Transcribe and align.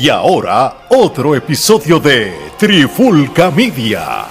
Y 0.00 0.10
ahora, 0.10 0.86
otro 0.90 1.34
episodio 1.34 1.98
de 1.98 2.32
Trifulca 2.56 3.50
Media. 3.50 4.26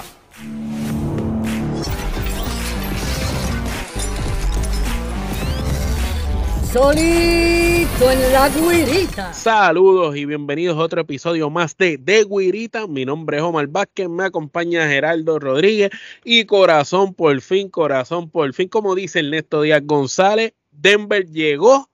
Solito 6.71 8.09
en 8.09 8.31
la 8.31 8.47
guirita. 8.47 9.33
Saludos 9.33 10.15
y 10.15 10.23
bienvenidos 10.23 10.77
a 10.77 10.83
otro 10.83 11.01
episodio 11.01 11.49
más 11.49 11.75
de 11.75 11.97
De 11.97 12.23
Guirita. 12.23 12.87
Mi 12.87 13.03
nombre 13.03 13.35
es 13.35 13.43
Omar 13.43 13.67
Vázquez, 13.67 14.07
me 14.07 14.23
acompaña 14.23 14.87
Geraldo 14.87 15.37
Rodríguez 15.37 15.91
y 16.23 16.45
corazón 16.45 17.13
por 17.13 17.41
fin, 17.41 17.67
corazón 17.67 18.29
por 18.29 18.53
fin, 18.53 18.69
como 18.69 18.95
dice 18.95 19.19
Ernesto 19.19 19.63
Díaz 19.63 19.81
González, 19.83 20.53
Denver 20.71 21.25
llegó 21.25 21.89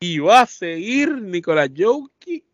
y 0.00 0.20
va 0.20 0.40
a 0.40 0.46
seguir 0.46 1.20
Nicolás 1.20 1.68
Jokic 1.76 2.49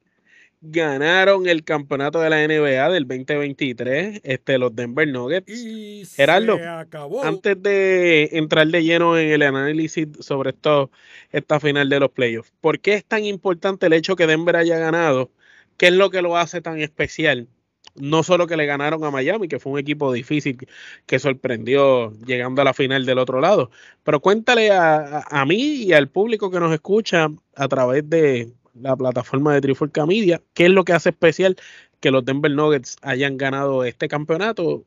ganaron 0.60 1.46
el 1.48 1.65
campeonato 1.65 2.20
de 2.20 2.30
la 2.30 2.42
NBA 2.42 2.88
del 2.91 3.06
2023, 3.06 4.20
este, 4.24 4.59
los 4.59 4.74
Denver 4.74 5.06
Nuggets. 5.09 5.51
Y 5.52 6.05
Gerardo, 6.14 6.56
se 6.56 6.66
acabó. 6.66 7.23
Antes 7.24 7.62
de 7.62 8.30
entrar 8.33 8.66
de 8.69 8.83
lleno 8.83 9.19
en 9.19 9.28
el 9.30 9.42
análisis 9.42 10.09
sobre 10.20 10.50
esto, 10.50 10.91
esta 11.30 11.61
final 11.61 11.88
de 11.88 12.00
los 12.00 12.11
playoffs, 12.11 12.52
¿por 12.61 12.80
qué 12.80 12.95
es 12.95 13.05
tan 13.05 13.24
importante 13.24 13.87
el 13.87 13.92
hecho 13.92 14.16
que 14.16 14.27
Denver 14.27 14.56
haya 14.56 14.78
ganado? 14.78 15.30
¿Qué 15.77 15.87
es 15.88 15.92
lo 15.92 16.11
que 16.11 16.23
lo 16.23 16.37
hace 16.37 16.61
tan 16.62 16.80
especial? 16.80 17.48
No 17.95 18.23
solo 18.23 18.47
que 18.47 18.56
le 18.59 18.66
ganaron 18.66 19.05
a 19.05 19.11
Miami, 19.11 19.48
que 19.48 19.59
fue 19.59 19.73
un 19.73 19.78
equipo 19.78 20.12
difícil 20.12 20.59
que 21.06 21.19
sorprendió 21.19 22.12
llegando 22.27 22.61
a 22.61 22.64
la 22.66 22.75
final 22.75 23.06
del 23.06 23.19
otro 23.19 23.41
lado, 23.41 23.70
pero 24.05 24.20
cuéntale 24.20 24.70
a, 24.70 24.97
a- 25.20 25.41
a 25.42 25.47
mí 25.47 25.56
y 25.84 25.92
al 25.95 26.09
público 26.09 26.50
que 26.50 26.61
nos 26.61 26.73
escucha 26.75 27.28
a 27.55 27.69
través 27.69 28.09
de 28.09 28.52
la 28.80 28.97
plataforma 28.97 29.55
de 29.55 29.61
Trifulca 29.61 30.07
Media, 30.07 30.43
qué 30.55 30.66
es 30.66 30.71
lo 30.71 30.84
que 30.84 30.93
hace 30.93 31.11
especial 31.11 31.56
que 32.00 32.11
los 32.11 32.25
Denver 32.25 32.50
Nuggets 32.50 32.97
hayan 33.03 33.37
ganado 33.37 33.84
este 33.84 34.09
campeonato 34.09 34.84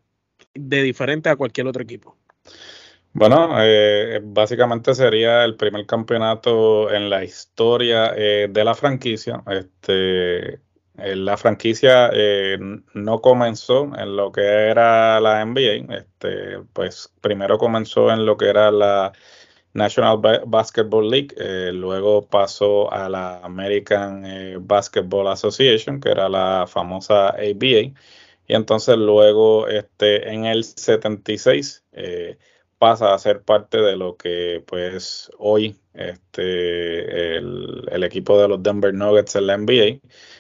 de 0.54 0.84
diferente 0.84 1.30
a 1.30 1.36
cualquier 1.36 1.68
otro 1.68 1.84
equipo. 1.84 2.16
Bueno, 3.14 3.56
eh, 3.60 4.22
básicamente 4.24 4.94
sería 4.94 5.44
el 5.44 5.56
primer 5.56 5.86
campeonato 5.86 6.92
en 6.94 7.10
la 7.10 7.24
historia 7.24 8.14
eh, 8.16 8.48
de 8.50 8.64
la 8.64 8.76
franquicia. 8.76 9.44
Este, 9.48 10.60
eh, 11.02 11.16
la 11.16 11.38
franquicia 11.38 12.10
eh, 12.14 12.58
no 12.94 13.22
comenzó 13.22 13.96
en 13.98 14.16
lo 14.16 14.32
que 14.32 14.42
era 14.42 15.20
la 15.20 15.44
NBA. 15.46 15.96
Este, 15.96 16.60
pues 16.74 17.12
primero 17.22 17.58
comenzó 17.58 18.12
en 18.12 18.26
lo 18.26 18.38
que 18.38 18.50
era 18.50 18.72
la 18.72 19.14
National 19.74 20.18
Ba- 20.20 20.44
Basketball 20.46 21.10
League, 21.10 21.36
eh, 21.38 21.72
luego 21.74 22.28
pasó 22.28 22.92
a 22.92 23.08
la 23.10 23.40
American 23.44 24.26
eh, 24.26 24.58
Basketball 24.60 25.28
Association, 25.28 26.00
que 26.00 26.10
era 26.10 26.28
la 26.30 26.66
famosa 26.68 27.30
ABA, 27.30 27.94
y 28.48 28.56
entonces 28.56 28.98
luego 28.98 29.68
este, 29.68 30.30
en 30.32 30.46
el 30.46 30.64
76 30.64 31.86
eh, 31.92 32.38
pasa 32.78 33.14
a 33.14 33.20
ser 33.20 33.44
parte 33.44 33.78
de 33.80 33.96
lo 33.98 34.18
que 34.18 34.64
pues 34.66 35.30
hoy 35.38 35.78
este, 35.94 37.38
el, 37.38 38.04
equipo 38.04 38.42
de 38.42 38.48
los 38.48 38.64
Denver 38.64 38.94
Nuggets 38.94 39.36
en 39.36 39.48
la 39.48 39.54
NBA, 39.56 40.00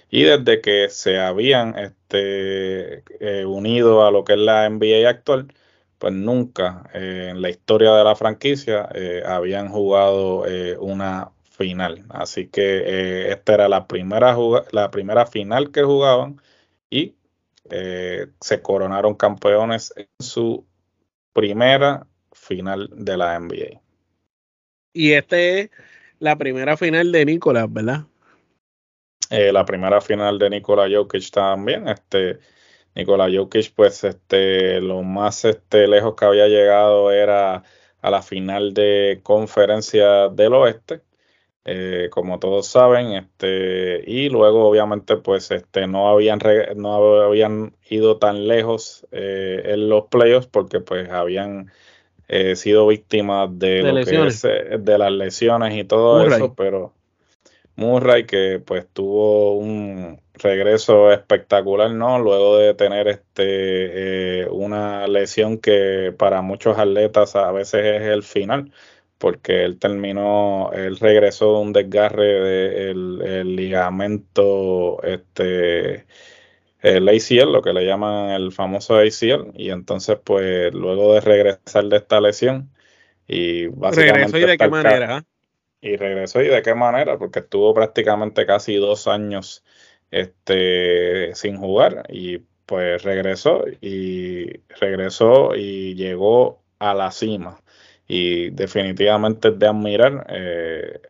y 0.09 0.23
desde 0.23 0.61
que 0.61 0.89
se 0.89 1.19
habían 1.19 1.77
este, 1.77 3.03
unido 3.45 4.05
a 4.05 4.11
lo 4.11 4.23
que 4.23 4.33
es 4.33 4.39
la 4.39 4.65
NBA 4.65 5.09
actual, 5.09 5.53
pues 5.99 6.13
nunca 6.13 6.89
eh, 6.93 7.27
en 7.31 7.41
la 7.41 7.49
historia 7.49 7.91
de 7.93 8.03
la 8.03 8.15
franquicia 8.15 8.89
eh, 8.95 9.21
habían 9.25 9.69
jugado 9.69 10.47
eh, 10.47 10.77
una 10.79 11.31
final. 11.43 12.05
Así 12.09 12.47
que 12.47 13.29
esta 13.29 13.53
era 13.53 13.69
la 13.69 13.85
primera, 13.85 14.35
la 14.71 14.89
primera 14.89 15.25
final 15.25 15.71
que 15.71 15.83
jugaban 15.83 16.41
y 16.89 17.15
eh, 17.69 18.27
se 18.39 18.61
coronaron 18.61 19.13
campeones 19.15 19.93
en 19.95 20.07
su 20.19 20.65
primera 21.33 22.07
final 22.31 22.89
de 22.93 23.17
la 23.17 23.37
NBA. 23.37 23.81
Y 24.93 25.11
este 25.11 25.59
es 25.59 25.69
la 26.19 26.37
primera 26.37 26.77
final 26.77 27.11
de 27.11 27.25
Nicolás, 27.25 27.71
¿verdad? 27.71 28.05
La 29.29 29.65
primera 29.65 30.01
final 30.01 30.39
de 30.39 30.49
Nikola 30.49 30.87
Jokic 30.91 31.29
también. 31.29 31.87
Este, 31.87 32.39
Nikola 32.99 33.29
Jokic, 33.33 33.73
pues, 33.73 34.03
este, 34.03 34.81
lo 34.81 35.03
más 35.03 35.45
este, 35.45 35.87
lejos 35.87 36.15
que 36.15 36.25
había 36.25 36.47
llegado 36.47 37.11
era 37.11 37.63
a 38.01 38.11
la 38.11 38.21
final 38.21 38.73
de 38.73 39.19
conferencia 39.23 40.29
del 40.29 40.53
oeste, 40.53 41.01
eh, 41.65 42.09
como 42.11 42.39
todos 42.39 42.67
saben, 42.67 43.13
este, 43.13 44.03
y 44.05 44.29
luego 44.29 44.67
obviamente, 44.67 45.17
pues, 45.17 45.51
este, 45.51 45.87
no 45.87 46.09
habían, 46.09 46.39
no 46.75 47.21
habían 47.21 47.73
ido 47.89 48.17
tan 48.17 48.47
lejos 48.47 49.07
eh, 49.11 49.61
en 49.65 49.89
los 49.89 50.07
playoffs 50.07 50.47
porque, 50.47 50.79
pues, 50.81 51.09
habían 51.09 51.71
eh, 52.27 52.55
sido 52.55 52.87
víctimas 52.87 53.49
de, 53.57 53.83
De 53.83 53.93
lo 53.93 54.05
que 54.05 54.27
es, 54.27 54.41
de 54.41 54.97
las 54.97 55.11
lesiones 55.11 55.75
y 55.75 55.83
todo 55.83 56.19
Murray. 56.19 56.35
eso, 56.35 56.53
pero 56.53 56.93
Murray 57.79 58.25
que 58.25 58.61
pues 58.63 58.85
tuvo 58.91 59.53
un 59.57 60.19
regreso 60.39 61.11
espectacular, 61.11 61.91
¿no? 61.91 62.19
Luego 62.19 62.57
de 62.57 62.73
tener 62.73 63.07
este 63.07 64.41
eh, 64.41 64.47
una 64.49 65.07
lesión 65.07 65.59
que 65.59 66.13
para 66.17 66.41
muchos 66.41 66.77
atletas 66.77 67.35
a 67.35 67.51
veces 67.51 67.85
es 67.85 68.01
el 68.03 68.23
final, 68.23 68.71
porque 69.17 69.65
él 69.65 69.77
terminó, 69.79 70.71
él 70.73 70.97
regresó 70.97 71.53
de 71.53 71.59
un 71.59 71.73
desgarre 71.73 72.25
del 72.25 73.21
el 73.21 73.55
ligamento, 73.55 75.03
este, 75.03 76.05
el 76.81 77.09
ACL, 77.09 77.51
lo 77.51 77.61
que 77.61 77.73
le 77.73 77.85
llaman 77.85 78.31
el 78.31 78.51
famoso 78.51 78.95
ACL, 78.97 79.51
y 79.55 79.69
entonces 79.69 80.17
pues 80.23 80.73
luego 80.73 81.13
de 81.13 81.21
regresar 81.21 81.85
de 81.85 81.97
esta 81.97 82.21
lesión 82.21 82.71
y 83.27 83.67
básicamente 83.67 84.13
Regresó 84.13 84.37
y 84.37 84.45
de 84.45 84.57
qué 84.57 84.67
manera. 84.69 85.25
y 85.81 85.95
regresó 85.97 86.41
y 86.41 86.47
de 86.47 86.61
qué 86.61 86.73
manera, 86.73 87.17
porque 87.17 87.39
estuvo 87.39 87.73
prácticamente 87.73 88.45
casi 88.45 88.75
dos 88.75 89.07
años 89.07 89.63
este, 90.11 91.33
sin 91.35 91.57
jugar 91.57 92.05
y 92.09 92.39
pues 92.65 93.03
regresó 93.03 93.63
y 93.81 94.59
regresó 94.79 95.55
y 95.55 95.95
llegó 95.95 96.63
a 96.79 96.93
la 96.93 97.11
cima. 97.11 97.61
Y 98.07 98.49
definitivamente 98.51 99.51
de 99.51 99.67
admirar 99.67 100.25
eh, 100.29 101.01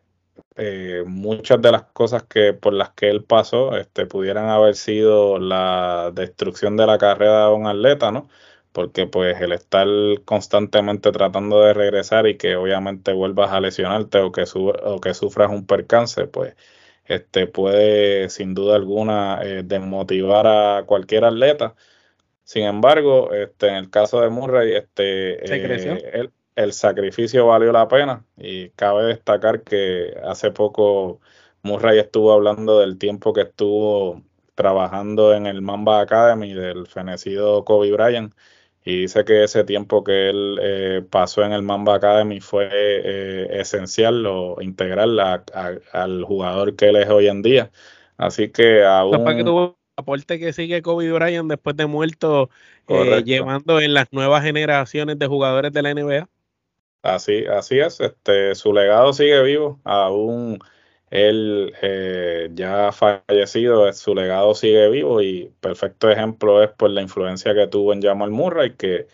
eh, 0.56 1.02
muchas 1.06 1.60
de 1.62 1.72
las 1.72 1.84
cosas 1.84 2.24
que 2.24 2.52
por 2.52 2.72
las 2.74 2.90
que 2.90 3.10
él 3.10 3.24
pasó 3.24 3.76
este, 3.76 4.06
pudieran 4.06 4.48
haber 4.48 4.74
sido 4.76 5.38
la 5.38 6.10
destrucción 6.14 6.76
de 6.76 6.86
la 6.86 6.98
carrera 6.98 7.46
de 7.48 7.54
un 7.54 7.66
atleta, 7.66 8.10
¿no? 8.12 8.28
Porque 8.72 9.06
pues 9.06 9.40
el 9.40 9.52
estar 9.52 9.86
constantemente 10.24 11.10
tratando 11.12 11.60
de 11.62 11.74
regresar 11.74 12.26
y 12.28 12.36
que 12.36 12.56
obviamente 12.56 13.12
vuelvas 13.12 13.50
a 13.52 13.60
lesionarte 13.60 14.18
o 14.18 14.32
que, 14.32 14.46
su- 14.46 14.68
o 14.70 15.00
que 15.00 15.14
sufras 15.14 15.50
un 15.50 15.66
percance, 15.66 16.26
pues 16.26 16.54
este 17.14 17.46
puede 17.46 18.28
sin 18.30 18.54
duda 18.54 18.76
alguna 18.76 19.40
eh, 19.42 19.62
desmotivar 19.64 20.46
a 20.46 20.84
cualquier 20.86 21.24
atleta. 21.24 21.74
Sin 22.44 22.64
embargo, 22.64 23.32
este, 23.32 23.68
en 23.68 23.74
el 23.76 23.90
caso 23.90 24.20
de 24.20 24.30
Murray, 24.30 24.74
este, 24.74 25.46
Se 25.46 25.62
creció. 25.62 25.94
eh, 25.94 26.10
el, 26.14 26.32
el 26.56 26.72
sacrificio 26.72 27.46
valió 27.46 27.72
la 27.72 27.88
pena 27.88 28.24
y 28.36 28.70
cabe 28.70 29.04
destacar 29.04 29.62
que 29.62 30.14
hace 30.24 30.50
poco 30.50 31.20
Murray 31.62 31.98
estuvo 31.98 32.32
hablando 32.32 32.80
del 32.80 32.98
tiempo 32.98 33.32
que 33.32 33.42
estuvo 33.42 34.22
trabajando 34.54 35.34
en 35.34 35.46
el 35.46 35.62
Mamba 35.62 36.00
Academy 36.00 36.52
del 36.54 36.86
fenecido 36.86 37.64
Kobe 37.64 37.92
Bryant 37.92 38.34
y 38.84 39.02
dice 39.02 39.24
que 39.24 39.44
ese 39.44 39.64
tiempo 39.64 40.02
que 40.04 40.30
él 40.30 40.58
eh, 40.62 41.02
pasó 41.10 41.42
en 41.44 41.52
el 41.52 41.62
Mamba 41.62 41.96
Academy 41.96 42.40
fue 42.40 42.68
eh, 42.72 43.60
esencial 43.60 44.24
o 44.26 44.60
integral 44.62 45.18
a- 45.20 45.44
a- 45.54 45.78
al 45.92 46.24
jugador 46.24 46.76
que 46.76 46.88
él 46.88 46.96
es 46.96 47.08
hoy 47.08 47.28
en 47.28 47.42
día. 47.42 47.70
Así 48.16 48.50
que 48.50 48.84
aún... 48.84 49.24
para 49.24 49.36
que 49.36 49.44
tuvo 49.44 49.78
aporte 49.96 50.38
que 50.38 50.52
sigue 50.52 50.82
Kobe 50.82 51.12
Bryant 51.12 51.48
después 51.50 51.76
de 51.76 51.86
muerto, 51.86 52.50
eh, 52.88 53.22
llevando 53.24 53.80
en 53.80 53.94
las 53.94 54.06
nuevas 54.12 54.42
generaciones 54.42 55.18
de 55.18 55.26
jugadores 55.26 55.72
de 55.72 55.82
la 55.82 55.90
NBA. 55.90 56.28
Así, 57.02 57.46
así 57.46 57.78
es, 57.80 57.98
este, 58.00 58.54
su 58.54 58.72
legado 58.74 59.12
sigue 59.14 59.42
vivo, 59.42 59.80
aún 59.84 60.58
él 61.10 61.74
eh, 61.82 62.50
ya 62.54 62.92
fallecido, 62.92 63.88
eh, 63.88 63.92
su 63.92 64.14
legado 64.14 64.54
sigue 64.54 64.88
vivo 64.88 65.22
y 65.22 65.52
perfecto 65.60 66.10
ejemplo 66.10 66.62
es 66.62 66.70
pues 66.76 66.92
la 66.92 67.02
influencia 67.02 67.54
que 67.54 67.66
tuvo 67.66 67.92
en 67.92 68.02
Jamal 68.02 68.30
Murray, 68.30 68.76
que 68.76 69.08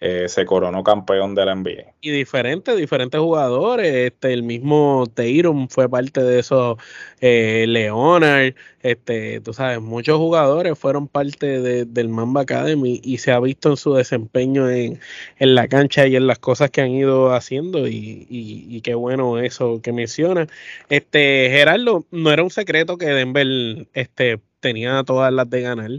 eh, 0.00 0.28
se 0.28 0.44
coronó 0.44 0.84
campeón 0.84 1.34
de 1.34 1.44
la 1.44 1.52
NBA. 1.52 1.94
Y 2.00 2.10
diferentes, 2.10 2.76
diferentes 2.76 3.20
jugadores. 3.20 3.92
Este, 3.92 4.32
el 4.32 4.42
mismo 4.44 5.06
Teirum 5.12 5.68
fue 5.68 5.88
parte 5.88 6.22
de 6.22 6.38
esos, 6.38 6.76
eh, 7.20 7.64
Leonard, 7.68 8.54
este, 8.82 9.40
tú 9.40 9.52
sabes, 9.52 9.80
muchos 9.80 10.18
jugadores 10.18 10.78
fueron 10.78 11.08
parte 11.08 11.60
de- 11.60 11.84
del 11.84 12.08
Mamba 12.08 12.42
Academy 12.42 13.00
y 13.02 13.18
se 13.18 13.32
ha 13.32 13.40
visto 13.40 13.70
en 13.70 13.76
su 13.76 13.94
desempeño 13.94 14.68
en, 14.70 15.00
en 15.38 15.54
la 15.54 15.66
cancha 15.68 16.06
y 16.06 16.14
en 16.16 16.26
las 16.28 16.38
cosas 16.38 16.70
que 16.70 16.80
han 16.80 16.90
ido 16.90 17.34
haciendo. 17.34 17.88
Y, 17.88 18.26
y- 18.30 18.66
y 18.68 18.80
qué 18.82 18.94
bueno 18.94 19.38
eso 19.40 19.80
que 19.82 19.92
menciona. 19.92 20.46
Este, 20.88 21.48
Gerardo, 21.50 22.06
no 22.10 22.30
era 22.30 22.42
un 22.42 22.50
secreto 22.50 22.98
que 22.98 23.06
Denver 23.06 23.88
este, 23.94 24.40
tenía 24.60 25.02
todas 25.04 25.32
las 25.32 25.48
de 25.50 25.60
ganar. 25.62 25.90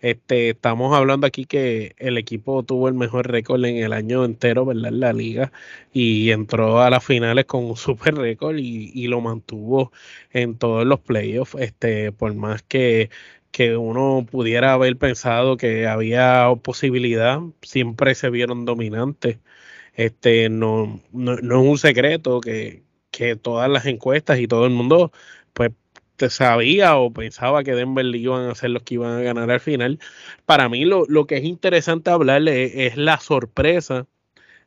Este, 0.00 0.50
estamos 0.50 0.94
hablando 0.94 1.26
aquí 1.26 1.46
que 1.46 1.94
el 1.98 2.18
equipo 2.18 2.62
tuvo 2.62 2.88
el 2.88 2.94
mejor 2.94 3.30
récord 3.30 3.64
en 3.64 3.76
el 3.78 3.92
año 3.94 4.24
entero, 4.24 4.66
¿verdad? 4.66 4.92
En 4.92 5.00
la 5.00 5.12
liga 5.12 5.52
y 5.92 6.30
entró 6.30 6.82
a 6.82 6.90
las 6.90 7.04
finales 7.04 7.46
con 7.46 7.64
un 7.64 7.76
super 7.76 8.14
récord 8.14 8.56
y, 8.58 9.06
lo 9.08 9.20
mantuvo 9.20 9.92
en 10.30 10.58
todos 10.58 10.86
los 10.86 11.00
playoffs. 11.00 11.54
Este, 11.60 12.12
por 12.12 12.34
más 12.34 12.62
que, 12.62 13.10
que 13.50 13.76
uno 13.76 14.26
pudiera 14.30 14.72
haber 14.74 14.96
pensado 14.98 15.56
que 15.56 15.86
había 15.86 16.48
posibilidad, 16.62 17.40
siempre 17.62 18.14
se 18.14 18.30
vieron 18.30 18.64
dominantes. 18.64 19.38
Este, 19.94 20.48
no, 20.50 21.00
no, 21.12 21.34
es 21.34 21.42
un 21.42 21.78
secreto 21.78 22.40
que, 22.40 22.84
que 23.10 23.36
todas 23.36 23.70
las 23.70 23.86
encuestas 23.86 24.38
y 24.40 24.48
todo 24.48 24.66
el 24.66 24.72
mundo, 24.72 25.12
pues 25.54 25.72
sabía 26.30 26.96
o 26.96 27.12
pensaba 27.12 27.64
que 27.64 27.74
Denver 27.74 28.06
iban 28.14 28.48
a 28.50 28.54
ser 28.54 28.70
los 28.70 28.82
que 28.82 28.94
iban 28.94 29.18
a 29.18 29.22
ganar 29.22 29.50
al 29.50 29.60
final. 29.60 29.98
Para 30.46 30.68
mí 30.68 30.84
lo, 30.84 31.06
que 31.26 31.36
es 31.36 31.44
interesante 31.44 32.10
hablarle 32.10 32.86
es, 32.86 32.96
la 32.96 33.18
sorpresa 33.20 34.06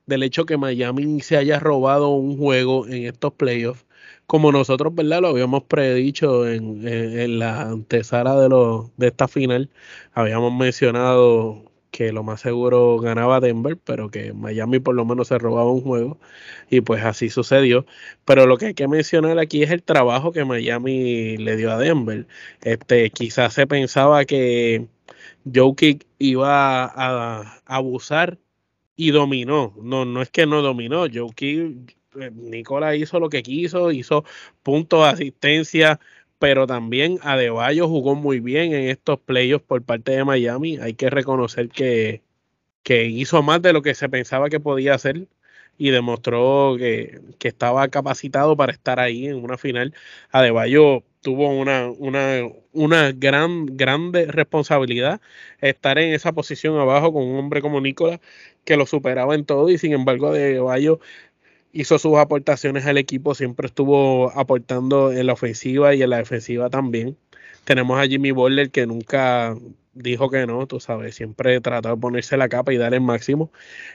del 0.06 0.24
hecho 0.24 0.46
que 0.46 0.58
Miami 0.58 1.22
se 1.22 1.38
haya 1.38 1.60
robado 1.60 2.10
un 2.10 2.38
juego 2.38 2.88
en 2.88 3.06
estos 3.06 3.34
playoffs. 3.34 3.86
Como 4.28 4.52
nosotros, 4.52 4.94
¿verdad? 4.96 5.22
Lo 5.22 5.30
habíamos 5.30 5.64
predicho 5.64 6.48
en, 6.48 6.88
en, 6.88 7.40
la 7.40 7.62
antesala 7.64 8.36
de, 8.40 8.50
lo, 8.50 8.92
de 8.98 9.08
esta 9.08 9.28
final. 9.28 9.70
Habíamos 10.14 10.54
mencionado 10.54 11.69
que 11.92 12.12
lo 12.12 12.24
más 12.24 12.42
seguro 12.42 12.98
ganaba 13.00 13.40
Denver, 13.40 13.78
pero 13.78 14.10
que 14.10 14.34
Miami 14.34 14.80
por 14.80 14.96
lo 14.96 15.06
menos 15.06 15.30
se 15.30 15.38
robaba 15.38 15.72
un 15.72 15.82
juego 15.82 16.20
y 16.70 16.82
pues 16.82 17.04
así 17.04 17.30
sucedió. 17.30 17.86
Pero 18.26 18.46
lo 18.46 18.58
que 18.58 18.68
hay 18.68 18.74
que 18.74 18.88
mencionar 18.88 19.40
aquí 19.40 19.64
es 19.64 19.72
el 19.72 19.84
trabajo 19.84 20.32
que 20.32 20.46
Miami 20.46 21.38
le 21.38 21.58
dio 21.58 21.72
a 21.72 21.78
Denver. 21.78 22.28
Este, 22.62 23.10
quizás 23.12 23.54
se 23.54 23.68
pensaba 23.68 24.26
que 24.26 24.88
Jokic 25.54 26.06
iba 26.20 26.86
a, 26.86 27.62
abusar 27.66 28.40
y 28.96 29.12
dominó. 29.12 29.74
No, 29.82 30.06
no 30.06 30.22
es 30.22 30.30
que 30.30 30.46
no 30.46 30.62
dominó. 30.62 31.06
Jokic, 31.12 31.96
eh, 32.20 32.32
Nicola 32.34 32.96
hizo 32.96 33.20
lo 33.20 33.30
que 33.30 33.44
quiso, 33.44 33.92
hizo 33.92 34.24
puntos, 34.64 35.06
asistencia, 35.08 36.00
pero 36.40 36.68
también 36.68 37.20
Adebayo 37.24 37.88
jugó 37.88 38.16
muy 38.16 38.40
bien 38.40 38.74
en 38.74 38.90
estos 38.90 39.20
playoffs 39.20 39.66
por 39.66 39.84
parte 39.84 40.14
de 40.14 40.26
Miami. 40.26 40.78
Hay 40.78 40.94
que 40.96 41.10
reconocer 41.10 41.70
que, 41.70 42.24
que 42.84 43.06
hizo 43.06 43.44
más 43.44 43.62
de 43.62 43.74
lo 43.74 43.82
que 43.82 43.96
se 43.96 44.10
pensaba 44.10 44.50
que 44.50 44.60
podía 44.60 44.96
hacer 44.96 45.28
y 45.78 45.92
demostró 45.92 46.76
que, 46.78 47.22
estaba 47.42 47.88
capacitado 47.90 48.58
para 48.58 48.74
estar 48.74 49.00
ahí 49.00 49.28
en 49.28 49.38
una 49.44 49.58
final. 49.58 49.94
Adebayo 50.32 51.04
tuvo 51.22 51.50
una, 51.50 51.90
una, 51.90 52.44
una 52.74 53.12
gran, 53.14 53.66
grande 53.78 54.26
responsabilidad 54.28 55.22
estar 55.62 56.00
en 56.00 56.14
esa 56.14 56.34
posición 56.34 56.78
abajo 56.80 57.14
con 57.14 57.24
un 57.24 57.40
hombre 57.40 57.62
como 57.62 57.82
Nicolás 57.82 58.20
que 58.66 58.78
lo 58.78 58.86
superaba 58.86 59.36
en 59.36 59.46
todo 59.46 59.70
y 59.70 59.78
sin 59.78 59.94
embargo 59.94 60.28
Adebayo 60.30 61.00
hizo 61.72 62.00
sus 62.00 62.18
aportaciones 62.18 62.86
al 62.86 62.98
equipo, 62.98 63.36
siempre 63.36 63.68
estuvo 63.68 64.32
aportando 64.38 65.12
en 65.12 65.28
la 65.28 65.34
ofensiva 65.34 65.96
y 65.96 66.02
en 66.02 66.10
la 66.10 66.18
defensiva 66.18 66.70
también. 66.70 67.18
Tenemos 67.64 68.00
a 68.00 68.08
Jimmy 68.08 68.32
Butler 68.32 68.72
que 68.72 68.88
nunca 68.88 69.56
dijo 70.02 70.30
que 70.30 70.46
no, 70.48 70.66
tú 70.68 70.80
sabes, 70.80 71.16
siempre 71.16 71.60
trató 71.62 71.90
de 71.90 71.98
ponerse 71.98 72.38
la 72.38 72.50
capa 72.50 72.74
y 72.74 72.78
dar 72.78 72.94
el 72.94 73.02
máximo. 73.02 73.52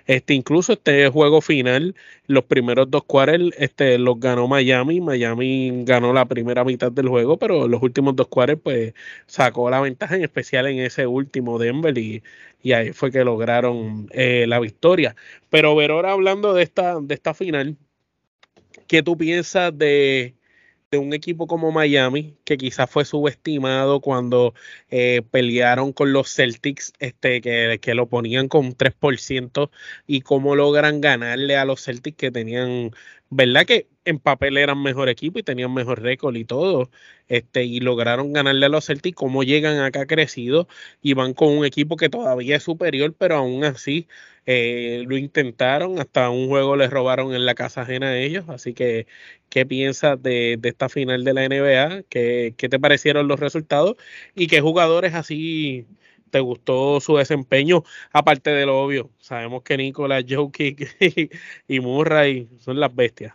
Este, 0.06 0.34
incluso 0.34 0.74
este 0.74 1.08
juego 1.08 1.40
final, 1.40 1.94
los 2.26 2.44
primeros 2.44 2.90
dos 2.90 3.04
quarters, 3.04 3.54
este, 3.58 3.98
los 3.98 4.20
ganó 4.20 4.46
Miami. 4.48 5.00
Miami 5.00 5.84
ganó 5.84 6.12
la 6.12 6.26
primera 6.26 6.64
mitad 6.64 6.92
del 6.92 7.08
juego, 7.08 7.38
pero 7.38 7.68
los 7.68 7.82
últimos 7.82 8.16
dos 8.16 8.28
quarters, 8.28 8.60
pues, 8.62 8.94
sacó 9.26 9.70
la 9.70 9.80
ventaja, 9.80 10.16
en 10.16 10.24
especial 10.24 10.66
en 10.66 10.80
ese 10.80 11.06
último 11.06 11.58
Denver, 11.58 11.96
y, 11.98 12.22
y 12.62 12.72
ahí 12.72 12.92
fue 12.92 13.10
que 13.10 13.24
lograron 13.24 14.08
eh, 14.12 14.46
la 14.48 14.60
victoria. 14.60 15.16
Pero 15.50 15.74
ver 15.76 15.90
ahora 15.90 16.12
hablando 16.12 16.54
de 16.54 16.62
esta, 16.62 17.00
de 17.00 17.14
esta 17.14 17.34
final, 17.34 17.76
¿qué 18.86 19.02
tú 19.02 19.16
piensas 19.16 19.76
de 19.76 20.34
un 20.98 21.14
equipo 21.14 21.46
como 21.46 21.72
Miami, 21.72 22.36
que 22.44 22.56
quizás 22.58 22.90
fue 22.90 23.04
subestimado 23.04 24.00
cuando 24.00 24.54
eh, 24.90 25.22
pelearon 25.30 25.92
con 25.92 26.12
los 26.12 26.34
Celtics, 26.34 26.92
este, 26.98 27.40
que, 27.40 27.78
que, 27.80 27.94
lo 27.94 28.08
ponían 28.08 28.48
con 28.48 28.76
3%, 28.76 29.70
y 30.06 30.20
cómo 30.22 30.56
logran 30.56 31.00
ganarle 31.00 31.56
a 31.56 31.64
los 31.64 31.84
Celtics 31.84 32.16
que 32.16 32.30
tenían, 32.30 32.92
¿verdad? 33.34 33.66
Que 33.66 33.88
en 34.04 34.20
papel 34.20 34.56
eran 34.58 34.80
mejor 34.82 35.08
equipo 35.08 35.38
y 35.40 35.42
tenían 35.42 35.74
mejor 35.74 36.00
récord 36.02 36.36
y 36.36 36.44
todo, 36.44 36.90
este, 37.28 37.64
y 37.64 37.80
lograron 37.80 38.32
ganarle 38.32 38.66
a 38.66 38.68
los 38.68 38.86
Celtics, 38.86 39.16
cómo 39.16 39.42
llegan 39.42 39.78
acá 39.80 40.06
crecidos 40.06 40.66
y 41.02 41.14
van 41.14 41.34
con 41.34 41.48
un 41.58 41.64
equipo 41.64 41.96
que 41.96 42.08
todavía 42.08 42.56
es 42.56 42.62
superior, 42.62 43.14
pero 43.18 43.36
aún 43.36 43.64
así 43.64 44.06
eh, 44.46 45.04
lo 45.08 45.16
intentaron, 45.16 45.98
hasta 45.98 46.30
un 46.30 46.48
juego 46.48 46.76
les 46.76 46.90
robaron 46.90 47.34
en 47.34 47.44
la 47.44 47.54
casa 47.56 47.82
ajena 47.82 48.08
a 48.10 48.18
ellos, 48.18 48.48
así 48.48 48.72
que, 48.72 49.06
¿qué 49.48 49.66
piensas 49.66 50.22
de, 50.22 50.58
esta 50.62 50.88
final 50.88 51.24
de 51.24 51.34
la 51.34 51.44
NBA? 51.44 52.04
¿Qué, 52.08 52.54
¿Qué, 52.56 52.68
te 52.68 52.78
parecieron 52.78 53.26
los 53.26 53.40
resultados? 53.40 53.96
¿Y 54.36 54.46
qué 54.46 54.60
jugadores 54.60 55.14
así 55.14 55.86
te 56.34 56.40
gustó 56.40 57.00
su 57.00 57.16
desempeño? 57.16 57.82
Aparte 58.12 58.50
de 58.50 58.66
lo 58.66 58.80
obvio, 58.80 59.10
sabemos 59.18 59.62
que 59.62 59.76
Nicolás, 59.76 60.24
Jokic 60.28 60.96
y, 61.00 61.30
y 61.76 61.80
Murray 61.80 62.48
son 62.60 62.78
las 62.80 62.94
bestias. 62.94 63.34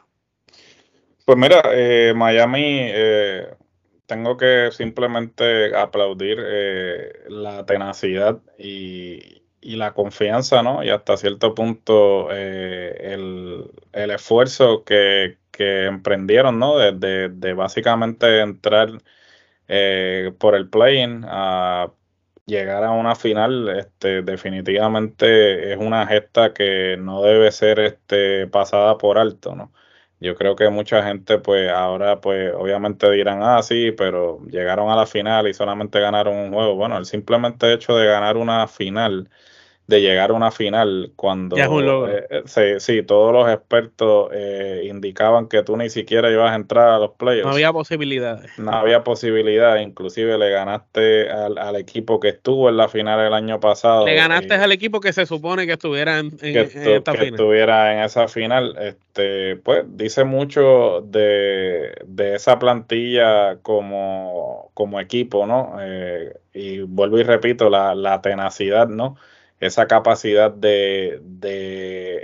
Pues 1.25 1.37
mira, 1.37 1.61
eh, 1.71 2.13
Miami, 2.15 2.79
eh, 2.79 3.47
tengo 4.05 4.35
que 4.37 4.69
simplemente 4.71 5.75
aplaudir 5.75 6.39
la 7.27 7.65
tenacidad 7.65 8.39
y, 8.57 9.39
y 9.61 9.75
la 9.75 9.93
confianza, 9.93 10.63
¿no? 10.63 10.83
Y 10.83 10.89
hasta 10.89 11.17
cierto 11.17 11.53
punto 11.55 12.29
eh, 12.31 13.13
el, 13.13 14.11
esfuerzo 14.11 14.83
que, 14.83 15.37
emprendieron, 15.61 16.57
¿no? 16.57 16.77
De, 16.77 17.29
de, 17.29 17.53
básicamente 17.53 18.39
entrar 18.39 18.89
eh, 19.67 20.31
por 20.39 20.55
el 20.55 20.69
play-in 20.69 21.25
a 21.27 21.91
llegar 22.49 22.83
a 22.83 22.91
una 22.91 23.15
final, 23.15 23.69
este, 23.69 24.21
definitivamente 24.23 25.71
es 25.73 25.77
una 25.79 26.07
gesta 26.07 26.53
que 26.53 26.97
no 26.99 27.21
debe 27.23 27.51
ser 27.51 27.79
este, 27.79 28.47
pasada 28.47 28.97
por 28.97 29.17
alto, 29.17 29.55
¿no? 29.55 29.71
Yo 30.19 30.35
creo 30.35 30.55
que 30.55 30.69
mucha 30.69 31.01
gente, 31.03 31.39
pues 31.39 31.69
ahora, 31.71 32.19
pues 32.19 32.53
obviamente 32.53 33.09
dirán, 33.11 33.39
ah, 33.41 33.63
sí, 33.63 33.91
pero 33.93 34.39
llegaron 34.47 34.89
a 34.89 34.95
la 34.97 35.05
final 35.05 35.47
y 35.47 35.53
solamente 35.53 35.99
ganaron 36.01 36.35
un 36.35 36.51
juego. 36.53 36.75
Bueno, 36.75 36.97
el 36.97 37.05
simplemente 37.05 37.71
hecho 37.73 37.95
de 37.95 38.05
ganar 38.07 38.35
una 38.35 38.67
final 38.67 39.29
de 39.89 40.01
llegar 40.01 40.29
a 40.29 40.33
una 40.33 40.51
final 40.51 41.11
cuando 41.15 41.57
eh, 41.57 42.27
eh, 42.31 42.75
sí, 42.77 43.01
todos 43.01 43.33
los 43.33 43.51
expertos 43.51 44.29
eh, 44.31 44.83
indicaban 44.87 45.47
que 45.47 45.63
tú 45.63 45.75
ni 45.75 45.89
siquiera 45.89 46.29
ibas 46.29 46.51
a 46.51 46.55
entrar 46.55 46.89
a 46.89 46.99
los 46.99 47.11
playoffs. 47.17 47.47
No 47.47 47.53
había 47.53 47.73
posibilidades. 47.73 48.51
No 48.59 48.71
había 48.71 49.03
posibilidad, 49.03 49.77
inclusive 49.79 50.37
le 50.37 50.51
ganaste 50.51 51.31
al, 51.31 51.75
equipo 51.75 52.19
que 52.19 52.29
estuvo 52.29 52.69
en 52.69 52.77
la 52.77 52.87
final 52.87 53.19
el 53.19 53.33
año 53.33 53.59
pasado. 53.59 54.05
Le 54.05 54.13
ganaste 54.13 54.53
al 54.53 54.71
equipo 54.71 54.99
que 54.99 55.11
se 55.11 55.25
supone 55.25 55.65
que 55.65 55.73
estuviera 55.73 56.19
en, 56.19 56.37
que, 56.37 56.61
esta 56.61 57.13
que 57.13 57.29
estuviera 57.29 57.93
en 57.93 58.03
esa 58.03 58.27
final. 58.27 58.75
Este, 58.79 59.55
pues 59.55 59.85
dice 59.87 60.23
mucho 60.23 61.01
de, 61.01 61.95
esa 62.35 62.59
plantilla 62.59 63.57
como, 63.63 64.69
como 64.75 64.99
equipo, 64.99 65.47
¿no? 65.47 65.77
y 66.53 66.81
vuelvo 66.81 67.17
y 67.17 67.23
repito, 67.23 67.69
la, 67.69 67.95
la 67.95 68.21
tenacidad, 68.21 68.87
¿no? 68.87 69.15
Esa 69.59 69.87
capacidad 69.87 70.51
de, 70.51 71.21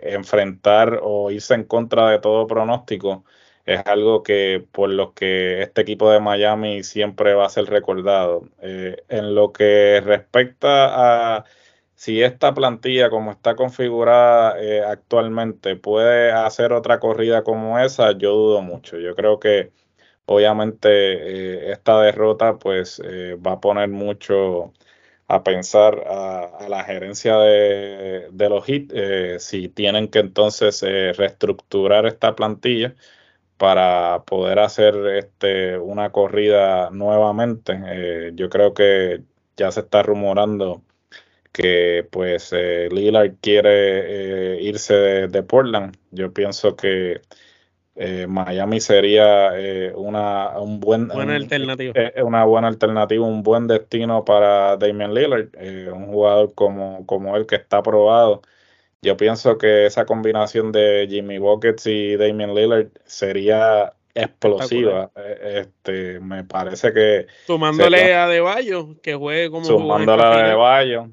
enfrentar 0.03 0.99
o 1.03 1.31
irse 1.31 1.53
en 1.55 1.63
contra 1.65 2.09
de 2.09 2.19
todo 2.19 2.47
pronóstico 2.47 3.25
es 3.65 3.81
algo 3.85 4.23
que 4.23 4.65
por 4.71 4.89
lo 4.89 5.13
que 5.13 5.61
este 5.63 5.81
equipo 5.81 6.11
de 6.11 6.19
Miami 6.19 6.83
siempre 6.83 7.33
va 7.33 7.45
a 7.47 7.49
ser 7.49 7.65
recordado. 7.65 8.47
Eh, 8.61 8.97
en 9.09 9.35
lo 9.35 9.51
que 9.51 10.01
respecta 10.05 11.37
a 11.39 11.45
si 11.95 12.21
esta 12.21 12.53
plantilla 12.53 13.09
como 13.09 13.31
está 13.31 13.55
configurada 13.55 14.61
eh, 14.61 14.81
actualmente 14.83 15.75
puede 15.75 16.31
hacer 16.31 16.73
otra 16.73 16.99
corrida 16.99 17.43
como 17.43 17.79
esa, 17.79 18.11
yo 18.17 18.33
dudo 18.33 18.61
mucho. 18.61 18.97
Yo 18.99 19.15
creo 19.15 19.39
que 19.39 19.71
obviamente 20.25 20.89
eh, 20.89 21.71
esta 21.71 22.01
derrota 22.01 22.57
pues 22.59 23.01
va 23.01 23.53
a 23.53 23.61
poner 23.61 23.89
mucho 23.89 24.73
a 25.27 25.43
pensar 25.43 26.03
a, 26.07 26.67
la 26.69 26.83
gerencia 26.83 27.37
de, 27.37 28.29
los 28.49 28.67
HIT 28.67 28.91
eh, 28.93 29.37
si 29.39 29.69
tienen 29.69 30.09
que 30.09 30.19
entonces 30.19 30.83
eh, 30.83 31.13
reestructurar 31.13 32.05
esta 32.05 32.35
plantilla 32.35 32.95
para 33.57 34.23
poder 34.25 34.59
hacer 34.59 34.95
este, 35.17 35.77
una 35.77 36.11
corrida 36.11 36.89
nuevamente. 36.91 37.79
Eh, 37.87 38.31
yo 38.35 38.49
creo 38.49 38.73
que 38.73 39.23
ya 39.57 39.71
se 39.71 39.81
está 39.81 40.03
rumorando 40.03 40.83
que 41.53 42.07
pues 42.11 42.51
Lillard 42.53 43.35
quiere 43.41 44.61
irse 44.61 44.93
de, 44.93 45.43
Portland. 45.43 45.97
Yo 46.11 46.33
pienso 46.33 46.75
que 46.75 47.21
eh, 47.97 48.27
Miami 48.27 48.81
sería 48.81 49.57
eh, 49.57 49.93
una, 49.95 50.59
un 50.59 50.81
buen, 50.81 51.07
buena 51.07 51.35
alternativa. 51.35 51.93
Eh, 51.95 52.21
una 52.21 52.43
buena 52.43 52.67
alternativa, 52.67 53.25
un 53.25 53.41
buen 53.41 53.67
destino 53.67 54.25
para 54.25 54.75
Damian 54.75 55.13
Lillard, 55.13 55.49
un 55.93 56.07
jugador 56.07 56.53
como, 56.53 57.05
como 57.05 57.37
él 57.37 57.45
que 57.45 57.55
está 57.55 57.77
aprobado. 57.77 58.41
Yo 59.01 59.15
pienso 59.15 59.57
que 59.57 59.85
esa 59.85 60.05
combinación 60.05 60.73
de 60.73 61.07
Jimmy 61.09 61.37
Buckets 61.37 61.87
y 61.87 62.17
Damian 62.17 62.53
Lillard 62.53 62.89
sería 63.05 63.93
explosiva. 64.13 65.11
Este, 65.41 66.19
me 66.19 66.43
parece 66.43 66.91
que. 66.91 67.27
Sumándole 67.45 68.13
a 68.13 68.27
De 68.27 68.41
Bayo, 68.41 68.99
que 69.01 69.15
juegue 69.15 69.49
como. 69.49 69.63
Sumándole 69.63 70.23
a 70.23 70.47
De 70.49 70.55
Bayo. 70.55 71.09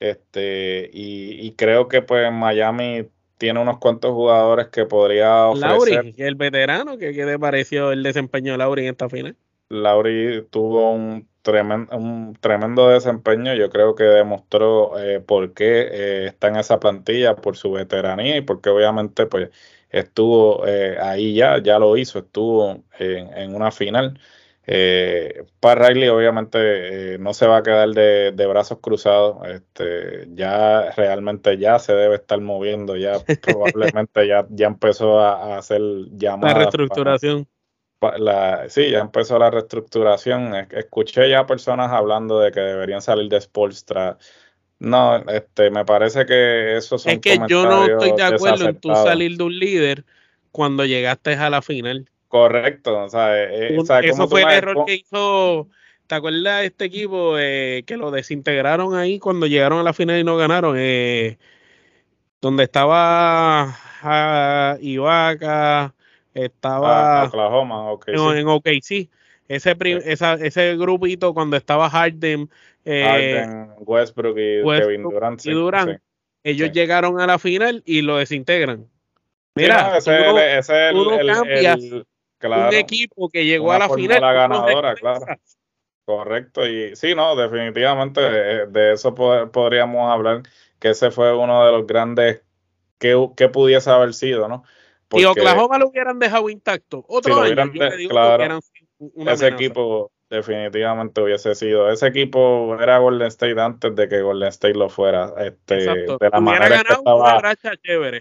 Este, 0.00 0.90
y, 0.92 1.46
y 1.46 1.52
creo 1.52 1.86
que 1.88 2.02
pues 2.02 2.32
Miami 2.32 3.08
tiene 3.38 3.60
unos 3.60 3.78
cuantos 3.78 4.12
jugadores 4.12 4.68
que 4.68 4.84
podría 4.84 5.46
ofrecer. 5.46 5.70
Lauri, 5.70 6.14
el 6.18 6.34
veterano, 6.34 6.98
¿qué, 6.98 7.12
le 7.12 7.38
pareció 7.38 7.92
el 7.92 8.02
desempeño 8.02 8.52
de 8.52 8.58
Lauri 8.58 8.82
en 8.82 8.90
esta 8.90 9.08
final? 9.08 9.36
Lauri 9.70 10.46
tuvo 10.50 10.90
un 10.92 11.28
tremendo, 11.42 11.96
un 11.96 12.36
tremendo 12.40 12.88
desempeño, 12.88 13.54
yo 13.54 13.70
creo 13.70 13.94
que 13.94 14.04
demostró 14.04 14.98
eh, 14.98 15.20
por 15.20 15.54
qué 15.54 15.88
eh, 15.90 16.26
está 16.26 16.48
en 16.48 16.56
esa 16.56 16.80
plantilla, 16.80 17.36
por 17.36 17.56
su 17.56 17.70
veteranía 17.72 18.36
y 18.36 18.40
porque 18.40 18.70
obviamente 18.70 19.26
pues 19.26 19.50
estuvo 19.90 20.66
eh, 20.66 20.98
ahí 21.00 21.34
ya, 21.34 21.62
ya 21.62 21.78
lo 21.78 21.96
hizo, 21.96 22.18
estuvo 22.18 22.82
en, 22.98 23.32
en 23.34 23.54
una 23.54 23.70
final. 23.70 24.18
Eh, 24.70 25.46
para 25.60 25.88
Riley 25.88 26.10
obviamente 26.10 27.14
eh, 27.14 27.18
no 27.18 27.32
se 27.32 27.46
va 27.46 27.56
a 27.56 27.62
quedar 27.62 27.88
de, 27.88 28.46
brazos 28.46 28.80
cruzados, 28.82 29.38
este, 29.48 30.28
ya 30.34 30.90
realmente 30.90 31.56
ya 31.56 31.78
se 31.78 31.94
debe 31.94 32.16
estar 32.16 32.38
moviendo, 32.42 32.94
ya 32.94 33.14
probablemente 33.42 34.28
ya, 34.28 34.46
ya 34.50 34.66
empezó 34.66 35.20
a, 35.20 35.56
hacer 35.56 35.80
llamadas. 36.12 36.52
La 36.52 36.58
reestructuración. 36.58 37.48
la, 38.18 38.68
sí, 38.68 38.90
ya 38.90 38.98
empezó 38.98 39.38
la 39.38 39.50
reestructuración. 39.50 40.54
Escuché 40.72 41.30
ya 41.30 41.46
personas 41.46 41.90
hablando 41.90 42.38
de 42.38 42.52
que 42.52 42.60
deberían 42.60 43.00
salir 43.00 43.30
de 43.30 43.40
Sportstra. 43.40 44.18
No, 44.80 45.16
este, 45.30 45.70
me 45.70 45.86
parece 45.86 46.26
que 46.26 46.76
eso 46.76 46.98
son 46.98 47.12
Es 47.12 47.20
que 47.20 47.38
yo 47.48 47.64
no 47.64 47.86
estoy 47.86 48.12
de 48.12 48.22
acuerdo 48.22 48.68
en 48.68 48.78
tú 48.78 48.90
salir 48.90 49.38
de 49.38 49.44
un 49.44 49.58
líder 49.58 50.04
cuando 50.52 50.84
llegaste 50.84 51.36
a 51.36 51.48
la 51.48 51.62
final. 51.62 52.06
Correcto, 52.28 53.04
o 53.04 53.08
sea, 53.08 53.42
eh, 53.42 53.74
eh, 53.74 53.82
eso 54.02 54.28
fue 54.28 54.42
el 54.42 54.50
error 54.50 54.84
que 54.86 54.94
hizo. 54.96 55.68
¿Te 56.06 56.14
acuerdas 56.14 56.60
de 56.60 56.66
este 56.66 56.84
equipo 56.86 57.38
eh, 57.38 57.84
que 57.86 57.96
lo 57.96 58.10
desintegraron 58.10 58.94
ahí 58.94 59.18
cuando 59.18 59.46
llegaron 59.46 59.78
a 59.78 59.82
la 59.82 59.92
final 59.92 60.18
y 60.18 60.24
no 60.24 60.36
ganaron? 60.36 60.76
donde 62.40 62.62
estaba 62.62 63.76
uh, 64.04 64.78
Ibaka, 64.80 65.92
estaba 66.32 67.22
ah, 67.22 67.24
Oklahoma, 67.24 67.90
okay, 67.90 68.14
en 68.14 68.46
OKC. 68.46 69.10
Ese, 69.48 69.76
ese 70.40 70.76
grupito 70.76 71.34
cuando 71.34 71.56
estaba 71.56 71.90
Harden, 71.90 72.48
Harden 72.84 73.70
Westbrook 73.78 74.38
y 74.38 74.62
Kevin 74.62 75.02
Durant. 75.02 75.44
Y 75.44 75.50
Durant 75.50 76.00
ellos 76.44 76.72
llegaron 76.72 77.20
a 77.20 77.26
la 77.26 77.38
final 77.38 77.82
y 77.84 78.02
lo 78.02 78.16
desintegran. 78.16 78.86
Mira, 79.54 79.98
ese, 79.98 80.58
es 80.58 80.68
el, 80.68 82.06
un 82.42 82.74
equipo 82.74 83.28
que 83.28 83.44
llegó 83.44 83.72
a 83.72 83.78
la 83.78 83.88
final. 83.88 84.20
La 84.20 84.32
ganadora, 84.32 84.94
claro. 84.94 85.24
Correcto, 86.04 86.66
y 86.66 86.96
sí, 86.96 87.14
no, 87.14 87.36
definitivamente 87.36 88.20
eh, 88.22 88.66
de, 88.66 88.94
eso 88.94 89.14
podríamos 89.14 90.10
hablar, 90.10 90.42
que 90.78 90.90
ese 90.90 91.10
fue 91.10 91.36
uno 91.36 91.66
de 91.66 91.72
los 91.72 91.86
grandes 91.86 92.40
que, 92.98 93.28
que 93.36 93.50
pudiese 93.50 93.90
haber 93.90 94.14
sido, 94.14 94.48
¿no? 94.48 94.64
y 95.12 95.24
Oklahoma 95.24 95.78
lo 95.78 95.88
hubieran 95.88 96.18
dejado 96.18 96.48
intacto. 96.48 97.04
Otro 97.08 97.40
año, 97.40 97.54
claro, 98.08 98.58
ese 99.26 99.48
equipo 99.48 100.10
definitivamente 100.30 101.22
hubiese 101.22 101.54
sido. 101.54 101.90
Ese 101.90 102.06
equipo 102.06 102.76
era 102.80 102.98
Golden 102.98 103.28
State 103.28 103.60
antes 103.60 103.94
de 103.94 104.08
que 104.08 104.20
Golden 104.20 104.48
State 104.48 104.74
lo 104.74 104.88
fuera. 104.88 105.32
Este, 105.38 105.76
de 105.76 106.30
la 106.30 106.40
manera 106.40 106.82
que 106.82 106.92
estaba. 106.92 107.40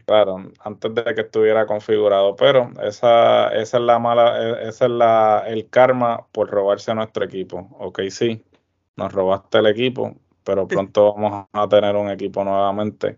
Claro, 0.05 0.51
antes 0.59 0.95
de 0.95 1.15
que 1.15 1.21
estuviera 1.21 1.65
configurado. 1.65 2.35
Pero 2.35 2.71
esa, 2.83 3.49
esa 3.49 3.77
es 3.77 3.83
la 3.83 3.99
mala, 3.99 4.41
e, 4.41 4.69
esa 4.69 4.85
es 4.85 4.91
la, 4.91 5.43
el 5.47 5.69
karma 5.69 6.25
por 6.31 6.49
robarse 6.49 6.91
a 6.91 6.95
nuestro 6.95 7.25
equipo. 7.25 7.67
Ok, 7.79 8.01
sí, 8.09 8.43
nos 8.95 9.11
robaste 9.11 9.59
el 9.59 9.67
equipo, 9.67 10.15
pero 10.43 10.67
pronto 10.67 11.13
vamos 11.13 11.47
a 11.51 11.67
tener 11.67 11.95
un 11.95 12.09
equipo 12.09 12.43
nuevamente. 12.43 13.17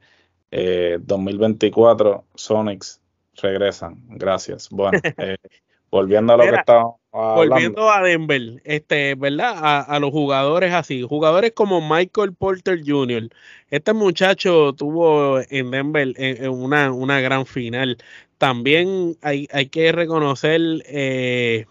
2024, 0.51 2.15
eh, 2.15 2.31
Sonics 2.35 3.01
regresan. 3.41 4.03
Gracias. 4.09 4.69
Bueno, 4.69 4.99
eh, 5.17 5.37
volviendo 5.89 6.33
a 6.33 6.37
lo 6.37 6.43
que 6.43 6.55
estábamos 6.55 6.99
Volviendo 7.11 7.91
a 7.91 8.03
Denver, 8.03 8.61
este, 8.65 9.15
¿verdad? 9.15 9.85
A, 9.87 9.99
los 9.99 10.11
jugadores 10.11 10.73
así, 10.73 11.01
jugadores 11.01 11.53
como 11.53 11.81
Michael 11.81 12.33
Porter 12.33 12.81
Jr. 12.85 13.29
Este 13.71 13.93
muchacho 13.93 14.73
tuvo 14.73 15.39
en 15.49 15.71
Denver 15.71 16.13
en, 16.17 16.49
una, 16.49 16.91
una, 16.91 17.19
gran 17.19 17.47
final. 17.47 17.97
También 18.37 19.17
hay, 19.23 19.47
hay 19.51 19.67
que 19.67 19.91
reconocer 19.91 20.61
eh, 20.85 21.65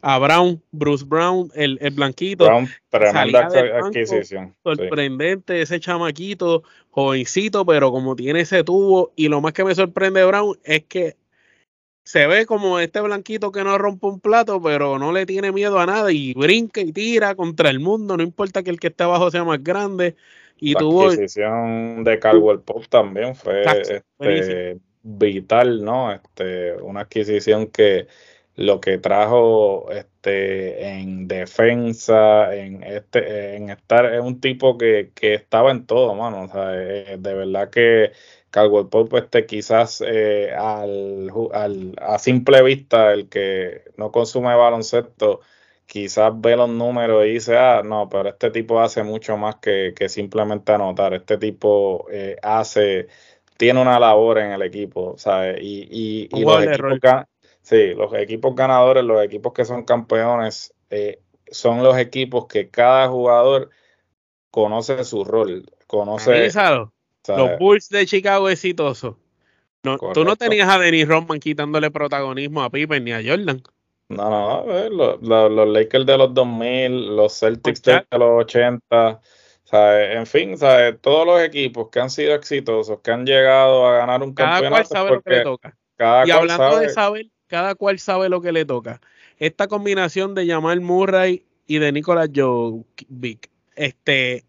a 0.00 0.18
Brown, 0.18 0.62
Bruce 0.72 1.04
Brown, 1.04 1.50
el, 1.54 1.76
el 1.82 1.90
blanquito. 1.90 2.46
Brown, 2.46 2.66
tremenda 2.88 3.48
adquisición. 3.84 4.54
Sorprendente 4.62 5.60
ese 5.60 5.78
chamaquito, 5.78 6.62
jovencito, 6.88 7.66
pero 7.66 7.90
como 7.92 8.16
tiene 8.16 8.40
ese 8.40 8.64
tubo. 8.64 9.12
Y 9.14 9.28
lo 9.28 9.42
más 9.42 9.52
que 9.52 9.64
me 9.64 9.74
sorprende 9.74 10.20
de 10.20 10.26
Brown 10.26 10.58
es 10.64 10.84
que 10.84 11.16
se 12.04 12.26
ve 12.26 12.44
como 12.44 12.78
este 12.78 13.00
blanquito 13.00 13.50
que 13.50 13.64
no 13.64 13.78
rompe 13.78 14.06
un 14.06 14.20
plato, 14.20 14.60
pero 14.60 14.98
no 14.98 15.10
le 15.10 15.24
tiene 15.24 15.52
miedo 15.52 15.78
a 15.78 15.86
nada 15.86 16.12
y 16.12 16.34
brinca 16.34 16.82
y 16.82 16.92
tira 16.92 17.34
contra 17.34 17.70
el 17.70 17.80
mundo, 17.80 18.16
no 18.16 18.22
importa 18.22 18.62
que 18.62 18.70
el 18.70 18.78
que 18.78 18.88
esté 18.88 19.04
abajo 19.04 19.30
sea 19.30 19.42
más 19.42 19.62
grande. 19.64 20.14
Y 20.60 20.74
la 20.74 20.80
tuvo... 20.80 21.08
adquisición 21.08 22.04
de 22.04 22.18
Caldwell 22.18 22.60
Pop 22.60 22.84
también 22.88 23.34
fue 23.34 23.64
este, 23.64 24.78
vital, 25.02 25.82
¿no? 25.82 26.12
Este, 26.12 26.74
una 26.74 27.00
adquisición 27.00 27.68
que 27.68 28.06
lo 28.56 28.80
que 28.80 28.98
trajo 28.98 29.90
este 29.90 30.98
en 30.98 31.26
defensa, 31.26 32.54
en 32.54 32.82
este, 32.84 33.56
en 33.56 33.70
estar, 33.70 34.14
es 34.14 34.20
un 34.20 34.40
tipo 34.40 34.78
que, 34.78 35.10
que 35.14 35.34
estaba 35.34 35.70
en 35.72 35.86
todo, 35.86 36.14
mano. 36.14 36.44
O 36.44 36.48
sea, 36.48 36.68
de 36.68 37.34
verdad 37.34 37.70
que 37.70 38.12
Caldwell 38.54 38.86
Pope 38.86 39.18
este, 39.18 39.46
quizás 39.46 40.00
eh, 40.06 40.54
al, 40.54 41.28
a 42.00 42.18
simple 42.20 42.62
vista 42.62 43.12
el 43.12 43.28
que 43.28 43.82
no 43.96 44.12
consume 44.12 44.54
baloncesto 44.54 45.40
quizás 45.86 46.32
ve 46.40 46.54
los 46.56 46.68
números 46.68 47.26
y 47.26 47.30
dice, 47.30 47.58
ah, 47.58 47.82
no, 47.84 48.08
pero 48.08 48.28
este 48.28 48.52
tipo 48.52 48.80
hace 48.80 49.02
mucho 49.02 49.36
más 49.36 49.56
que, 49.56 49.92
simplemente 50.08 50.70
anotar, 50.70 51.14
este 51.14 51.36
tipo 51.36 52.06
eh, 52.12 52.36
hace, 52.42 53.08
tiene 53.56 53.82
una 53.82 53.98
labor 53.98 54.38
en 54.38 54.52
el 54.52 54.62
equipo, 54.62 55.16
¿sabes? 55.18 55.58
Y, 55.60 56.28
y, 56.30 56.44
los, 56.44 56.62
equipos, 56.62 57.00
sí, 57.60 57.92
los 57.94 58.14
equipos 58.14 58.54
ganadores, 58.54 59.02
los 59.02 59.20
equipos 59.24 59.52
que 59.52 59.64
son 59.64 59.84
campeones, 59.84 60.72
eh, 60.90 61.20
son 61.50 61.82
los 61.82 61.98
equipos 61.98 62.46
que 62.46 62.70
cada 62.70 63.08
jugador 63.08 63.70
conoce 64.52 65.02
su 65.02 65.24
rol, 65.24 65.66
conoce... 65.88 66.30
Los 67.26 67.58
Bulls 67.58 67.88
de 67.88 68.06
Chicago 68.06 68.48
exitosos. 68.48 69.16
No, 69.82 69.98
tú 69.98 70.24
no 70.24 70.36
tenías 70.36 70.68
a 70.68 70.78
Dennis 70.78 71.06
Rodman 71.06 71.40
quitándole 71.40 71.90
protagonismo 71.90 72.62
a 72.62 72.70
Pippen 72.70 73.04
ni 73.04 73.12
a 73.12 73.22
Jordan. 73.24 73.62
No, 74.08 74.64
no, 74.64 75.48
los 75.48 75.68
Lakers 75.68 76.06
de 76.06 76.18
los 76.18 76.34
2000, 76.34 77.16
los 77.16 77.38
Celtics 77.38 77.82
de 77.82 78.04
los 78.12 78.44
80, 78.44 79.20
en 79.72 80.26
fin, 80.26 80.56
todos 81.00 81.26
los 81.26 81.42
equipos 81.42 81.88
que 81.90 82.00
han 82.00 82.10
sido 82.10 82.34
exitosos, 82.34 83.00
que 83.00 83.10
han 83.10 83.26
llegado 83.26 83.86
a 83.86 83.98
ganar 83.98 84.22
un 84.22 84.34
cada 84.34 84.60
campeonato. 84.60 84.74
Cual 84.74 84.86
sabe 84.86 85.10
lo 85.10 85.22
que 85.22 85.30
le 85.30 85.42
toca. 85.42 85.76
y 86.26 86.30
hablando 86.30 86.78
de 86.78 86.88
saber, 86.90 87.26
cada 87.46 87.74
cual 87.74 87.98
sabe 87.98 88.28
lo 88.28 88.40
que 88.40 88.52
le 88.52 88.64
toca. 88.64 89.00
Esta 89.38 89.66
combinación 89.66 90.34
de 90.34 90.46
Jamal 90.46 90.80
Murray 90.80 91.44
y 91.66 91.78
de 91.78 91.92
Nicolas 91.92 92.28
Jovic, 92.34 93.50
este, 93.74 94.44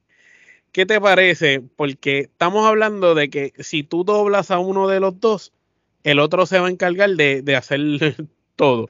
¿Qué 0.75 0.85
te 0.85 0.99
parece? 0.99 1.61
Porque 1.61 2.19
estamos 2.19 2.67
hablando 2.67 3.15
de 3.15 3.29
que 3.29 3.53
si 3.59 3.83
tú 3.83 4.03
doblas 4.03 4.51
a 4.51 4.59
uno 4.59 4.89
de 4.89 4.99
los 4.99 5.21
dos, 5.21 5.53
el 6.03 6.19
otro 6.19 6.45
se 6.45 6.59
va 6.59 6.67
a 6.67 6.69
encargar 6.69 7.11
de, 7.11 7.55
hacer 7.55 7.79
todo. 8.57 8.89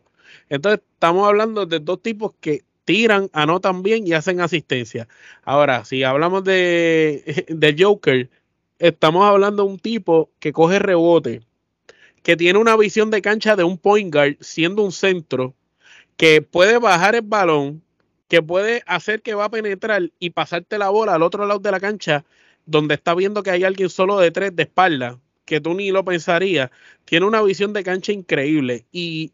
Entonces, 0.50 0.82
estamos 0.94 1.28
hablando 1.28 1.68
de 1.68 1.80
dos 1.80 2.02
tipos 2.02 2.32
que 2.40 2.64
tiran, 2.86 3.30
anotan 3.34 3.84
bien 3.84 4.08
y 4.08 4.14
hacen 4.14 4.42
asistencia. 4.42 5.08
Ahora, 5.44 5.86
si 5.86 6.02
hablamos 6.02 6.44
de, 6.44 7.46
de 7.50 7.76
Joker, 7.78 8.32
estamos 8.80 9.24
hablando 9.24 9.64
de 9.66 9.70
un 9.70 9.78
tipo 9.78 10.32
que 10.40 10.54
coge 10.54 10.80
rebote, 10.80 11.44
que 12.24 12.36
tiene 12.36 12.58
una 12.58 12.76
visión 12.78 13.12
de 13.12 13.22
cancha 13.22 13.56
de 13.56 13.64
un 13.64 13.78
point 13.78 14.12
guard 14.12 14.38
siendo 14.40 14.82
un 14.82 14.92
centro, 14.92 15.54
que 16.18 16.42
puede 16.42 16.80
bajar 16.80 17.14
el 17.14 17.22
balón, 17.22 17.85
que 18.28 18.42
puede 18.42 18.84
hacer 18.88 19.22
que 19.22 19.36
va 19.36 19.46
a 19.46 19.50
penetrar 19.52 20.12
y 20.20 20.32
pasarte 20.32 20.78
la 20.78 20.90
bola 20.90 21.16
al 21.16 21.24
otro 21.24 21.46
lado 21.46 21.60
de 21.60 21.72
la 21.72 21.80
cancha 21.80 22.26
donde 22.66 22.96
está 22.96 23.14
viendo 23.14 23.44
que 23.44 23.52
hay 23.52 23.64
alguien 23.64 23.90
solo 23.90 24.20
de 24.20 24.32
tres 24.32 24.56
de 24.56 24.64
espalda 24.64 25.20
que 25.46 25.62
tú 25.62 25.76
ni 25.76 25.92
lo 25.92 26.04
pensarías, 26.04 26.72
tiene 27.06 27.26
una 27.26 27.42
visión 27.42 27.74
de 27.74 27.84
cancha 27.84 28.12
increíble 28.12 28.86
y 28.92 29.32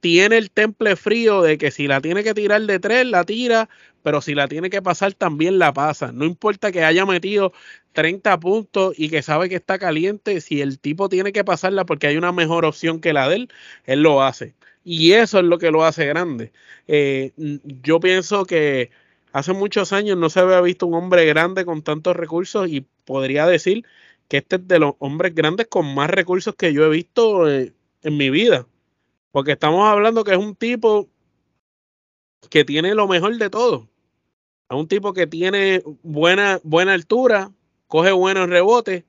tiene 0.00 0.38
el 0.38 0.50
temple 0.50 0.96
frío 0.96 1.42
de 1.42 1.58
que 1.58 1.70
si 1.70 1.86
la 1.86 2.00
tiene 2.00 2.24
que 2.24 2.34
tirar 2.34 2.62
de 2.62 2.78
tres, 2.78 3.06
la 3.06 3.24
tira, 3.24 3.68
pero 4.02 4.22
si 4.22 4.34
la 4.34 4.48
tiene 4.48 4.70
que 4.70 4.82
pasar, 4.82 5.12
también 5.12 5.58
la 5.58 5.72
pasa. 5.74 6.12
No 6.12 6.24
importa 6.24 6.72
que 6.72 6.84
haya 6.84 7.04
metido 7.06 7.52
30 7.92 8.40
puntos 8.40 8.94
y 8.98 9.10
que 9.10 9.22
sabe 9.22 9.48
que 9.50 9.56
está 9.56 9.78
caliente, 9.78 10.40
si 10.40 10.62
el 10.62 10.78
tipo 10.78 11.08
tiene 11.10 11.32
que 11.32 11.44
pasarla 11.44 11.84
porque 11.84 12.06
hay 12.06 12.16
una 12.16 12.32
mejor 12.32 12.64
opción 12.64 13.00
que 13.00 13.12
la 13.12 13.28
de 13.28 13.36
él, 13.36 13.52
él 13.84 14.02
lo 14.02 14.22
hace. 14.22 14.54
Y 14.84 15.12
eso 15.12 15.38
es 15.38 15.44
lo 15.44 15.58
que 15.58 15.70
lo 15.70 15.84
hace 15.84 16.06
grande. 16.06 16.52
Eh, 16.88 17.32
yo 17.82 18.00
pienso 18.00 18.44
que 18.44 18.90
hace 19.32 19.52
muchos 19.52 19.92
años 19.92 20.16
no 20.16 20.30
se 20.30 20.40
había 20.40 20.60
visto 20.60 20.86
un 20.86 20.94
hombre 20.94 21.26
grande 21.26 21.64
con 21.64 21.82
tantos 21.82 22.16
recursos 22.16 22.68
y 22.68 22.86
podría 23.04 23.46
decir 23.46 23.84
que 24.28 24.38
este 24.38 24.56
es 24.56 24.68
de 24.68 24.78
los 24.78 24.94
hombres 24.98 25.34
grandes 25.34 25.66
con 25.68 25.94
más 25.94 26.08
recursos 26.08 26.54
que 26.54 26.72
yo 26.72 26.84
he 26.84 26.88
visto 26.88 27.48
eh, 27.48 27.74
en 28.02 28.16
mi 28.16 28.30
vida. 28.30 28.66
Porque 29.32 29.52
estamos 29.52 29.86
hablando 29.88 30.24
que 30.24 30.32
es 30.32 30.38
un 30.38 30.56
tipo 30.56 31.08
que 32.48 32.64
tiene 32.64 32.94
lo 32.94 33.06
mejor 33.06 33.36
de 33.36 33.50
todo. 33.50 33.88
Es 34.70 34.76
un 34.76 34.88
tipo 34.88 35.12
que 35.12 35.26
tiene 35.26 35.82
buena, 36.02 36.60
buena 36.62 36.94
altura, 36.94 37.50
coge 37.86 38.12
buenos 38.12 38.48
rebotes, 38.48 39.04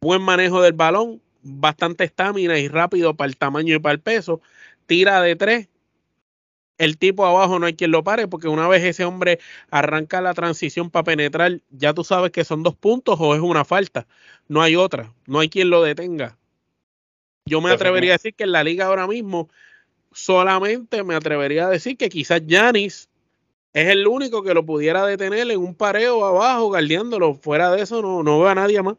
buen 0.00 0.22
manejo 0.22 0.62
del 0.62 0.72
balón, 0.72 1.20
bastante 1.42 2.04
estamina 2.04 2.58
y 2.58 2.68
rápido 2.68 3.14
para 3.14 3.28
el 3.28 3.36
tamaño 3.36 3.74
y 3.74 3.78
para 3.78 3.94
el 3.94 4.00
peso, 4.00 4.40
tira 4.90 5.22
de 5.22 5.36
tres. 5.36 5.68
El 6.76 6.98
tipo 6.98 7.24
abajo 7.24 7.60
no 7.60 7.66
hay 7.66 7.74
quien 7.74 7.92
lo 7.92 8.02
pare 8.02 8.26
porque 8.26 8.48
una 8.48 8.66
vez 8.66 8.82
ese 8.82 9.04
hombre 9.04 9.38
arranca 9.70 10.20
la 10.20 10.34
transición 10.34 10.90
para 10.90 11.04
penetrar, 11.04 11.60
ya 11.70 11.94
tú 11.94 12.02
sabes 12.02 12.32
que 12.32 12.42
son 12.42 12.64
dos 12.64 12.74
puntos 12.74 13.16
o 13.20 13.36
es 13.36 13.40
una 13.40 13.64
falta. 13.64 14.08
No 14.48 14.62
hay 14.62 14.74
otra, 14.74 15.14
no 15.26 15.38
hay 15.38 15.48
quien 15.48 15.70
lo 15.70 15.84
detenga. 15.84 16.36
Yo 17.46 17.60
me 17.60 17.70
atrevería 17.70 18.10
a 18.10 18.14
decir 18.14 18.34
que 18.34 18.42
en 18.42 18.50
la 18.50 18.64
liga 18.64 18.86
ahora 18.86 19.06
mismo 19.06 19.48
solamente 20.10 21.04
me 21.04 21.14
atrevería 21.14 21.66
a 21.66 21.70
decir 21.70 21.96
que 21.96 22.08
quizás 22.08 22.44
Yanis 22.44 23.08
es 23.72 23.88
el 23.90 24.08
único 24.08 24.42
que 24.42 24.54
lo 24.54 24.66
pudiera 24.66 25.06
detener 25.06 25.48
en 25.52 25.60
un 25.60 25.76
pareo 25.76 26.24
abajo, 26.24 26.66
guardiándolo. 26.66 27.34
Fuera 27.34 27.70
de 27.70 27.82
eso, 27.82 28.02
no, 28.02 28.24
no 28.24 28.40
veo 28.40 28.48
a 28.48 28.56
nadie 28.56 28.82
más. 28.82 28.96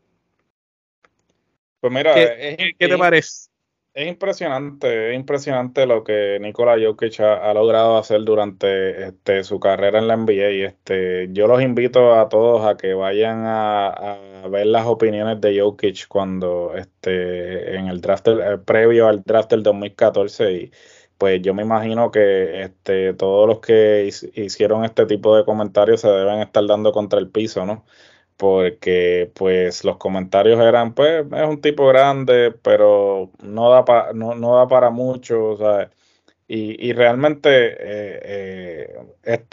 Pues 1.81 1.91
mira, 1.91 2.13
¿qué, 2.15 2.75
te 2.77 2.98
parece? 2.98 3.50
Es 3.93 4.07
impresionante, 4.07 5.12
es 5.12 5.15
impresionante 5.19 5.86
lo 5.86 6.05
que 6.05 6.38
Nikola 6.39 6.77
Jokic 6.81 7.19
ha, 7.19 7.53
logrado 7.53 7.98
hacer 7.98 8.24
durante 8.24 9.07
este, 9.07 9.43
su 9.43 9.60
carrera 9.60 10.00
en 10.00 10.07
la 10.07 10.15
NBA. 10.15 10.65
Este, 10.65 11.27
yo 11.33 11.45
los 11.48 11.62
invito 11.62 12.15
a 12.15 12.29
todos 12.29 12.65
a 12.65 12.77
que 12.77 12.93
vayan 12.93 13.43
a, 13.45 14.17
ver 14.50 14.67
las 14.67 14.86
opiniones 14.86 15.41
de 15.41 15.60
Jokic 15.60 16.07
cuando 16.07 16.74
este, 16.75 17.75
en 17.75 17.88
el 17.88 18.00
draft 18.00 18.29
eh, 18.29 18.57
previo 18.65 19.07
al 19.10 19.24
draft 19.24 19.51
del 19.51 19.62
2014 19.63 20.53
y 20.53 20.71
pues 21.17 21.41
yo 21.41 21.53
me 21.53 21.63
imagino 21.63 22.12
que 22.12 22.63
este, 22.63 23.13
todos 23.13 23.48
los 23.48 23.60
que 23.60 24.10
hicieron 24.36 24.86
este 24.86 25.05
tipo 25.05 25.36
de 25.36 25.43
comentarios 25.45 26.01
se 26.01 26.07
deben 26.07 26.39
estar 26.39 26.65
dando 26.65 26.93
contra 26.93 27.19
el 27.19 27.29
piso, 27.29 27.65
¿no? 27.65 27.86
Porque 28.41 29.31
pues 29.36 29.83
los 29.83 29.98
comentarios 29.98 30.60
eran, 30.60 30.95
pues 30.95 31.25
es 31.31 31.48
un 31.48 31.62
tipo 31.62 31.88
grande, 31.88 32.51
pero 32.63 33.29
no 33.43 33.69
da, 33.69 34.13
no, 34.15 34.33
no, 34.33 34.55
da 34.55 34.67
para 34.67 34.89
mucho, 34.89 35.57
sea, 35.57 35.91
Y, 36.48 36.75
y 36.89 36.93
realmente 36.93 37.50
eh, 37.51 39.05
eh, 39.24 39.45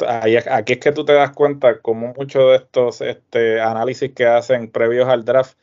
aquí 0.51 0.73
es 0.73 0.79
que 0.79 0.93
tú 0.93 1.05
te 1.05 1.13
das 1.13 1.33
cuenta 1.33 1.81
como 1.83 2.15
muchos 2.17 2.51
de 2.51 2.57
estos 2.57 3.03
este, 3.03 3.61
análisis 3.61 4.13
que 4.15 4.27
hacen 4.27 4.71
previos 4.71 5.07
al 5.09 5.25
draft 5.27 5.59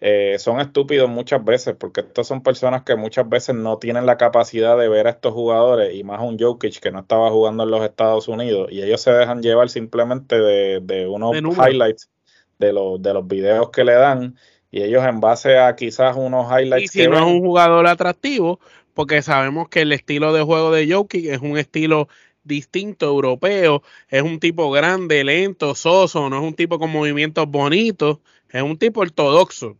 eh, 0.00 0.36
son 0.38 0.60
estúpidos 0.60 1.08
muchas 1.08 1.44
veces, 1.44 1.76
porque 1.78 2.00
estas 2.00 2.26
son 2.26 2.42
personas 2.42 2.82
que 2.82 2.96
muchas 2.96 3.28
veces 3.28 3.54
no 3.54 3.78
tienen 3.78 4.04
la 4.04 4.18
capacidad 4.18 4.76
de 4.76 4.88
ver 4.88 5.06
a 5.06 5.10
estos 5.10 5.32
jugadores, 5.32 5.94
y 5.94 6.04
más 6.04 6.20
un 6.20 6.38
Jokic 6.38 6.80
que 6.80 6.90
no 6.90 7.00
estaba 7.00 7.30
jugando 7.30 7.62
en 7.62 7.70
los 7.70 7.84
Estados 7.84 8.28
Unidos, 8.28 8.68
y 8.72 8.82
ellos 8.82 9.00
se 9.00 9.12
dejan 9.12 9.42
llevar 9.42 9.70
simplemente 9.70 10.38
de, 10.38 11.06
unos 11.06 11.36
highlights 11.56 12.10
de 12.58 12.72
los, 12.72 13.02
de 13.02 13.14
los 13.14 13.26
videos 13.26 13.70
que 13.70 13.84
le 13.84 13.94
dan, 13.94 14.36
y 14.70 14.82
ellos 14.82 15.04
en 15.04 15.20
base 15.20 15.58
a 15.58 15.76
quizás 15.76 16.16
unos 16.16 16.50
highlights. 16.50 16.96
Y 16.96 17.02
si 17.02 17.08
no 17.08 17.16
es 17.16 17.24
un 17.24 17.40
jugador 17.40 17.86
atractivo, 17.86 18.60
porque 18.92 19.22
sabemos 19.22 19.68
que 19.68 19.82
el 19.82 19.92
estilo 19.92 20.32
de 20.32 20.42
juego 20.42 20.72
de 20.72 20.92
Jokic 20.92 21.26
es 21.26 21.40
un 21.40 21.58
estilo 21.58 22.08
distinto 22.44 23.06
europeo, 23.06 23.82
es 24.08 24.22
un 24.22 24.38
tipo 24.38 24.70
grande, 24.70 25.24
lento, 25.24 25.74
soso, 25.74 26.28
no 26.28 26.38
es 26.38 26.42
un 26.42 26.54
tipo 26.54 26.78
con 26.78 26.90
movimientos 26.90 27.46
bonitos, 27.48 28.18
es 28.50 28.62
un 28.62 28.78
tipo 28.78 29.00
ortodoxo. 29.00 29.76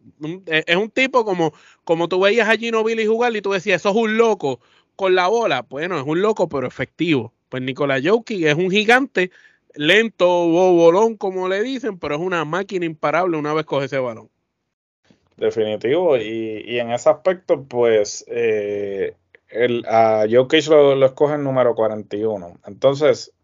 E, 0.47 0.65
es 0.67 0.77
un 0.77 0.91
tipo 0.91 1.25
como, 1.25 1.53
como 1.85 2.09
tú 2.09 2.21
veías 2.21 2.49
a 2.49 2.57
Gino 2.57 2.83
Billy 2.83 3.07
jugar 3.07 3.35
y 3.37 3.43
tú 3.43 3.53
decías, 3.53 3.83
eso 3.83 3.91
es 3.91 3.97
un 3.97 4.17
loco 4.17 4.61
con 4.97 5.15
la 5.15 5.29
bola. 5.29 5.63
Bueno, 5.63 5.99
es 5.99 6.05
un 6.05 6.21
loco, 6.21 6.49
pero 6.49 6.67
efectivo. 6.67 7.33
Pues 7.49 7.63
Nicolás 7.63 8.03
Jokic 8.05 8.45
es 8.45 8.55
un 8.55 8.71
gigante, 8.71 9.31
lento, 9.75 10.27
bolón, 10.49 11.17
como 11.17 11.49
le 11.49 11.63
dicen, 11.63 11.99
pero 11.99 12.17
es 12.17 12.21
una 12.21 12.45
máquina 12.45 12.87
imparable 12.87 13.37
una 13.37 13.53
vez 13.55 13.65
coge 13.65 13.87
ese 13.87 13.99
balón. 13.99 14.31
Definitivo. 15.37 16.17
Y, 16.17 16.79
en 16.79 16.91
ese 16.93 17.11
aspecto, 17.11 17.65
pues, 17.65 18.25
eh, 18.29 19.15
el, 19.49 19.85
a 19.87 20.27
Jokic 20.31 20.67
lo, 20.69 20.95
lo 20.95 21.07
escoge 21.07 21.35
el 21.35 21.45
número 21.45 21.75
41. 21.75 22.61
Entonces, 22.67 23.35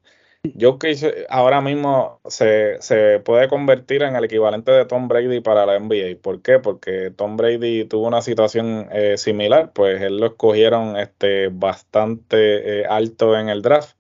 yo 0.43 0.79
que 0.79 1.27
ahora 1.29 1.61
mismo 1.61 2.21
se, 2.27 2.79
puede 3.25 3.49
convertir 3.49 4.03
en 4.03 4.17
el 4.17 4.25
equivalente 4.25 4.73
de 4.73 4.87
Tom 4.87 5.07
Brady 5.07 5.41
para 5.41 5.67
la 5.67 5.79
NBA. 5.79 6.21
¿Por 6.23 6.41
qué? 6.41 6.59
Porque 6.59 7.11
Tom 7.11 7.37
Brady 7.37 7.85
tuvo 7.85 8.07
una 8.07 8.23
situación 8.23 8.89
eh, 8.91 9.19
similar, 9.19 9.73
pues 9.75 10.01
él 10.01 10.19
lo 10.19 10.29
escogieron 10.29 10.97
este, 10.97 11.49
bastante 11.49 12.81
eh, 12.81 12.87
alto 12.87 13.37
en 13.37 13.51
el 13.51 13.61
draft. 13.61 13.97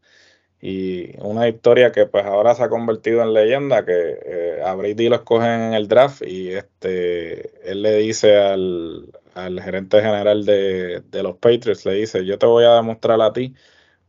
Y 0.60 1.16
una 1.20 1.48
historia 1.48 1.90
que 1.92 2.06
pues 2.06 2.24
ahora 2.26 2.54
se 2.54 2.62
ha 2.62 2.68
convertido 2.68 3.22
en 3.22 3.32
leyenda, 3.32 3.84
que 3.84 4.18
eh, 4.24 4.62
a 4.64 4.74
Brady 4.74 5.08
lo 5.08 5.16
escogen 5.16 5.48
en 5.60 5.74
el 5.74 5.88
draft 5.88 6.22
y 6.22 6.52
este 6.52 7.70
él 7.70 7.82
le 7.82 7.96
dice 7.96 8.36
al, 8.36 9.12
gerente 9.34 10.00
general 10.02 10.44
de, 10.44 11.00
de 11.00 11.22
los 11.22 11.36
Patriots, 11.36 11.86
le 11.86 11.94
dice, 11.94 12.26
yo 12.26 12.38
te 12.38 12.46
voy 12.46 12.64
a 12.64 12.74
demostrar 12.74 13.20
a 13.22 13.32
ti 13.32 13.54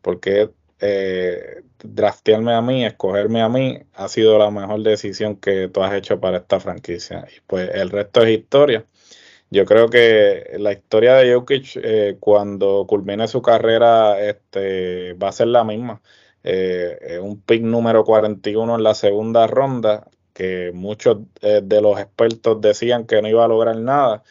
porque 0.01 0.51
eh, 0.81 1.63
draftearme 1.83 2.53
a 2.53 2.61
mí, 2.61 2.85
escogerme 2.85 3.41
a 3.41 3.49
mí, 3.49 3.79
ha 3.93 4.07
sido 4.07 4.37
la 4.39 4.51
mejor 4.51 4.81
decisión 4.83 5.35
que 5.37 5.69
tú 5.69 5.83
has 5.83 5.93
hecho 5.93 6.19
para 6.19 6.37
esta 6.37 6.59
franquicia. 6.59 7.27
Y 7.35 7.39
pues 7.47 7.69
el 7.73 7.89
resto 7.91 8.23
es 8.23 8.31
historia. 8.39 8.85
Yo 9.51 9.65
creo 9.65 9.89
que 9.89 10.55
la 10.59 10.71
historia 10.73 11.15
de 11.15 11.33
Jokic 11.33 11.77
eh, 11.83 12.17
cuando 12.19 12.85
culmine 12.87 13.27
su 13.27 13.41
carrera 13.41 14.19
este, 14.21 15.13
va 15.13 15.29
a 15.29 15.31
ser 15.33 15.47
la 15.47 15.63
misma. 15.63 16.01
Eh, 16.43 17.19
un 17.21 17.41
pick 17.41 17.61
número 17.63 18.03
41 18.03 18.75
en 18.75 18.83
la 18.83 18.93
segunda 18.93 19.47
ronda, 19.47 20.07
que 20.33 20.71
muchos 20.73 21.19
eh, 21.41 21.61
de 21.63 21.81
los 21.81 21.99
expertos 21.99 22.61
decían 22.61 23.05
que 23.05 23.21
no 23.21 23.27
iba 23.27 23.45
a 23.45 23.47
lograr 23.47 23.77
nada 23.77 24.23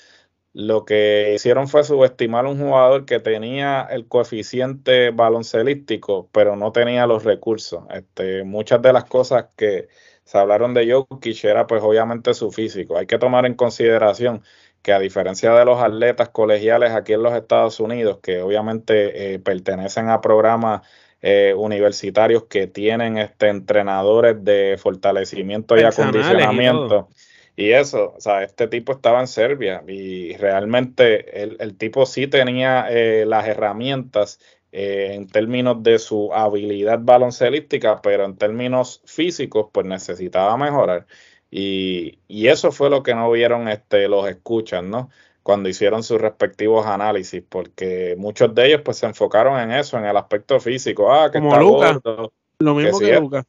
lo 0.53 0.85
que 0.85 1.33
hicieron 1.35 1.69
fue 1.69 1.85
subestimar 1.85 2.45
a 2.47 2.49
un 2.49 2.59
jugador 2.59 3.05
que 3.05 3.21
tenía 3.21 3.83
el 3.83 4.09
coeficiente 4.09 5.11
baloncelístico, 5.11 6.29
pero 6.33 6.57
no 6.57 6.73
tenía 6.73 7.07
los 7.07 7.25
recursos. 7.25 7.85
Este, 7.91 8.43
muchas 8.45 8.83
de 8.83 8.93
las 8.93 9.05
cosas 9.05 9.47
que 9.57 9.89
se 10.25 10.39
hablaron 10.39 10.75
de 10.75 10.93
Jokic 10.93 11.45
era 11.45 11.67
pues 11.67 11.83
obviamente 11.83 12.35
su 12.35 12.51
físico. 12.51 12.97
Hay 12.99 13.07
que 13.07 13.19
tomar 13.19 13.47
en 13.47 13.55
consideración 13.55 14.43
que 14.83 14.93
a 14.93 14.99
diferencia 14.99 15.53
de 15.55 15.65
los 15.65 15.81
atletas 15.81 16.31
colegiales 16.31 16.93
aquí 16.93 17.13
en 17.13 17.23
los 17.23 17.35
Estados 17.35 17.79
Unidos, 17.81 18.19
que 18.23 18.41
obviamente 18.43 19.35
eh, 19.35 19.39
pertenecen 19.39 20.09
a 20.09 20.21
programas 20.21 20.83
eh, 21.23 21.55
universitarios 21.57 22.45
que 22.45 22.67
tienen 22.67 23.19
este, 23.19 23.49
entrenadores 23.49 24.43
de 24.43 24.77
fortalecimiento 24.79 25.77
y 25.77 25.83
acondicionamiento. 25.83 27.09
Y 27.57 27.73
eso, 27.73 28.15
o 28.17 28.21
sea, 28.21 28.43
este 28.43 28.69
tipo 28.69 28.93
estaba 28.93 29.21
en 29.21 29.27
Serbia 29.27 29.83
y 29.87 30.35
realmente 30.37 31.43
el, 31.43 31.77
tipo 31.77 32.07
sí 32.07 32.27
tenía 32.27 32.87
eh, 32.89 33.27
las 33.27 33.47
herramientas 33.47 34.41
eh, 34.73 35.11
en 35.15 35.27
términos 35.27 35.83
de 35.83 35.99
su 35.99 36.33
habilidad 36.33 37.01
baloncelística, 37.03 38.01
pero 38.01 38.25
en 38.25 38.37
términos 38.37 39.03
físicos, 39.05 39.67
pues 39.73 39.85
necesitaba 39.85 40.57
mejorar. 40.57 41.07
Y, 41.51 42.21
y, 42.29 42.47
eso 42.47 42.71
fue 42.71 42.89
lo 42.89 43.03
que 43.03 43.15
no 43.15 43.31
vieron 43.31 43.69
este, 43.69 44.09
los 44.09 44.29
escuchas, 44.29 44.85
¿no? 44.85 45.11
Cuando 45.43 45.69
hicieron 45.69 46.03
sus 46.03 46.21
respectivos 46.21 46.87
análisis, 46.87 47.43
porque 47.49 48.15
muchos 48.19 48.55
de 48.55 48.67
ellos 48.67 48.83
pues 48.85 48.99
se 48.99 49.07
enfocaron 49.07 49.59
en 49.59 49.73
eso, 49.73 49.97
en 49.99 50.05
el 50.05 50.17
aspecto 50.17 50.61
físico. 50.61 51.13
Ah, 51.13 51.31
que 51.31 51.39
Como 51.39 51.55
está 51.55 52.31
Lo 52.59 52.75
mismo 52.75 52.99
que, 52.99 53.19
Lucas. 53.19 53.45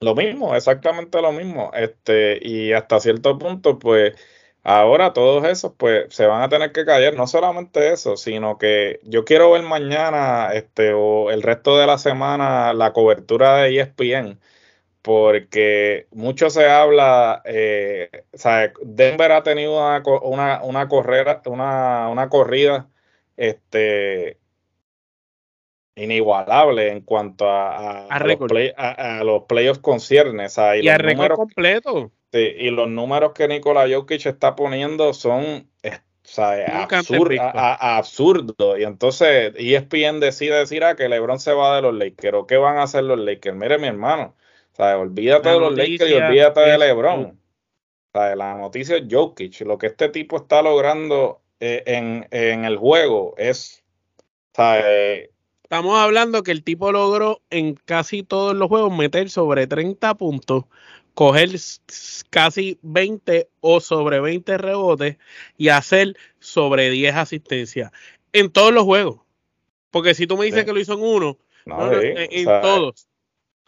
Lo 0.00 0.14
mismo, 0.14 0.54
exactamente 0.54 1.20
lo 1.20 1.32
mismo. 1.32 1.72
Este, 1.74 2.38
y 2.40 2.72
hasta 2.72 3.00
cierto 3.00 3.36
punto, 3.36 3.78
pues, 3.80 4.14
ahora 4.62 5.12
todos 5.12 5.44
esos, 5.44 5.72
pues, 5.76 6.14
se 6.14 6.26
van 6.26 6.42
a 6.42 6.48
tener 6.48 6.70
que 6.70 6.84
callar. 6.84 7.14
No 7.14 7.26
solamente 7.26 7.92
eso, 7.92 8.16
sino 8.16 8.58
que 8.58 9.00
yo 9.02 9.24
quiero 9.24 9.50
ver 9.52 9.62
mañana, 9.62 10.50
este, 10.52 10.92
o 10.94 11.30
el 11.30 11.42
resto 11.42 11.76
de 11.78 11.86
la 11.86 11.98
semana, 11.98 12.72
la 12.74 12.92
cobertura 12.92 13.56
de 13.56 13.80
ESPN, 13.80 14.38
porque 15.02 16.06
mucho 16.12 16.50
se 16.50 16.66
habla, 16.68 17.42
eh, 17.44 18.10
Denver 18.82 19.32
ha 19.32 19.42
tenido 19.42 19.78
una, 19.78 20.02
una, 20.22 20.62
una, 20.62 20.88
correra, 20.88 21.40
una, 21.46 22.08
una 22.08 22.28
corrida 22.28 22.88
este, 23.36 24.38
inigualable 25.94 26.90
en 26.90 27.00
cuanto 27.02 27.48
a, 27.48 28.06
a, 28.06 28.18
los, 28.20 28.36
play, 28.36 28.72
a, 28.76 29.22
los, 29.24 29.44
playoffs 29.44 29.80
conciernes. 29.80 30.58
y, 30.58 30.86
y 30.86 30.90
récord 30.90 31.36
completo. 31.36 32.12
Sí, 32.32 32.40
y 32.58 32.70
los 32.70 32.88
números 32.88 33.32
que 33.32 33.48
Nikola 33.48 33.86
Jokic 33.88 34.26
está 34.26 34.54
poniendo 34.54 35.14
son 35.14 35.66
absurdos. 37.80 38.78
Y 38.78 38.82
entonces 38.82 39.54
ESPN 39.56 40.20
decide 40.20 40.56
decir 40.56 40.84
ah, 40.84 40.94
que 40.94 41.08
LeBron 41.08 41.40
se 41.40 41.52
va 41.52 41.76
de 41.76 41.82
los 41.82 41.94
Lakers. 41.94 42.36
¿O 42.36 42.46
qué 42.46 42.56
van 42.56 42.76
a 42.78 42.82
hacer 42.82 43.04
los 43.04 43.18
Lakers? 43.18 43.56
Mire, 43.56 43.78
mi 43.78 43.88
hermano, 43.88 44.34
olvídate 44.78 45.48
de 45.48 45.60
los 45.60 45.76
Lakers 45.76 46.10
y 46.10 46.14
olvídate 46.14 46.60
de 46.60 46.78
LeBron. 46.78 47.38
La 48.14 48.56
noticia 48.56 48.96
es 48.96 49.04
Jokic. 49.08 49.60
Lo 49.60 49.78
que 49.78 49.88
este 49.88 50.08
tipo 50.08 50.36
está 50.36 50.62
logrando 50.62 51.40
eh, 51.60 51.82
en, 51.86 52.26
en, 52.30 52.64
el 52.64 52.76
juego 52.76 53.34
es. 53.36 53.84
Estamos 55.62 55.98
hablando 55.98 56.42
que 56.42 56.50
el 56.50 56.64
tipo 56.64 56.90
logró 56.90 57.42
en 57.50 57.74
casi 57.84 58.22
todos 58.22 58.56
los 58.56 58.68
juegos 58.68 58.96
meter 58.96 59.30
sobre 59.30 59.66
30 59.66 60.14
puntos, 60.16 60.64
coger 61.14 61.50
casi 62.30 62.78
20 62.82 63.48
o 63.60 63.80
sobre 63.80 64.18
20 64.18 64.58
rebotes 64.58 65.16
y 65.56 65.68
hacer 65.68 66.16
sobre 66.40 66.90
10 66.90 67.14
asistencias 67.14 67.92
en 68.32 68.50
todos 68.50 68.72
los 68.72 68.84
juegos. 68.84 69.20
Porque 69.90 70.14
si 70.14 70.26
tú 70.26 70.36
me 70.36 70.46
dices 70.46 70.64
que 70.64 70.72
lo 70.72 70.80
hizo 70.80 70.94
en 70.94 71.02
uno, 71.02 71.38
no, 71.66 71.92
en 71.92 72.44
todos 72.44 73.08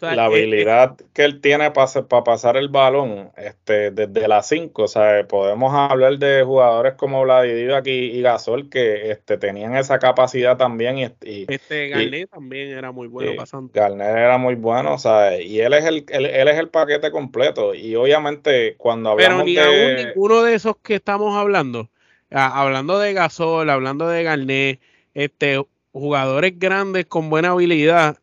la 0.00 0.12
eh, 0.12 0.16
eh, 0.16 0.20
habilidad 0.20 0.96
que 1.12 1.24
él 1.24 1.40
tiene 1.40 1.70
para, 1.70 1.86
para 2.08 2.24
pasar 2.24 2.56
el 2.56 2.68
balón 2.68 3.30
este, 3.36 3.90
desde 3.90 4.28
las 4.28 4.48
5, 4.48 4.82
o 4.82 4.88
sea, 4.88 5.26
podemos 5.26 5.72
hablar 5.74 6.18
de 6.18 6.42
jugadores 6.44 6.94
como 6.94 7.22
Vladimir 7.22 7.72
aquí 7.72 7.90
y 7.90 8.22
Gasol 8.22 8.68
que 8.68 9.10
este, 9.10 9.38
tenían 9.38 9.76
esa 9.76 9.98
capacidad 9.98 10.56
también. 10.56 11.14
Y, 11.22 11.52
este 11.52 11.88
Garnet 11.88 12.30
también 12.30 12.70
era 12.70 12.92
muy 12.92 13.08
bueno 13.08 13.32
pasando. 13.36 13.70
Garnet 13.72 14.08
era 14.08 14.38
muy 14.38 14.54
bueno, 14.54 14.94
o 14.94 14.98
sea, 14.98 15.40
y 15.40 15.60
él 15.60 15.72
es 15.74 15.84
el, 15.84 16.04
él, 16.08 16.26
es 16.26 16.58
el 16.58 16.68
paquete 16.68 17.10
completo. 17.10 17.74
Y 17.74 17.94
obviamente 17.96 18.76
cuando 18.76 19.10
hablamos 19.10 19.44
Pero 19.44 19.44
ni 19.44 19.54
de... 19.54 20.04
ninguno 20.06 20.42
de 20.42 20.54
esos 20.54 20.76
que 20.82 20.94
estamos 20.94 21.36
hablando, 21.36 21.88
hablando 22.30 22.98
de 22.98 23.12
Gasol, 23.12 23.70
hablando 23.70 24.08
de 24.08 24.22
Garnet, 24.22 24.80
este, 25.14 25.62
jugadores 25.92 26.58
grandes 26.58 27.06
con 27.06 27.30
buena 27.30 27.50
habilidad, 27.50 28.18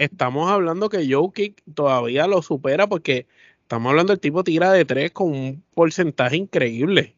estamos 0.00 0.50
hablando 0.50 0.88
que 0.88 1.06
Jokic 1.08 1.62
todavía 1.74 2.26
lo 2.26 2.40
supera 2.40 2.86
porque 2.86 3.26
estamos 3.60 3.90
hablando 3.90 4.12
del 4.12 4.20
tipo 4.20 4.42
tira 4.42 4.72
de 4.72 4.86
tres 4.86 5.10
con 5.12 5.28
un 5.28 5.62
porcentaje 5.74 6.36
increíble. 6.36 7.14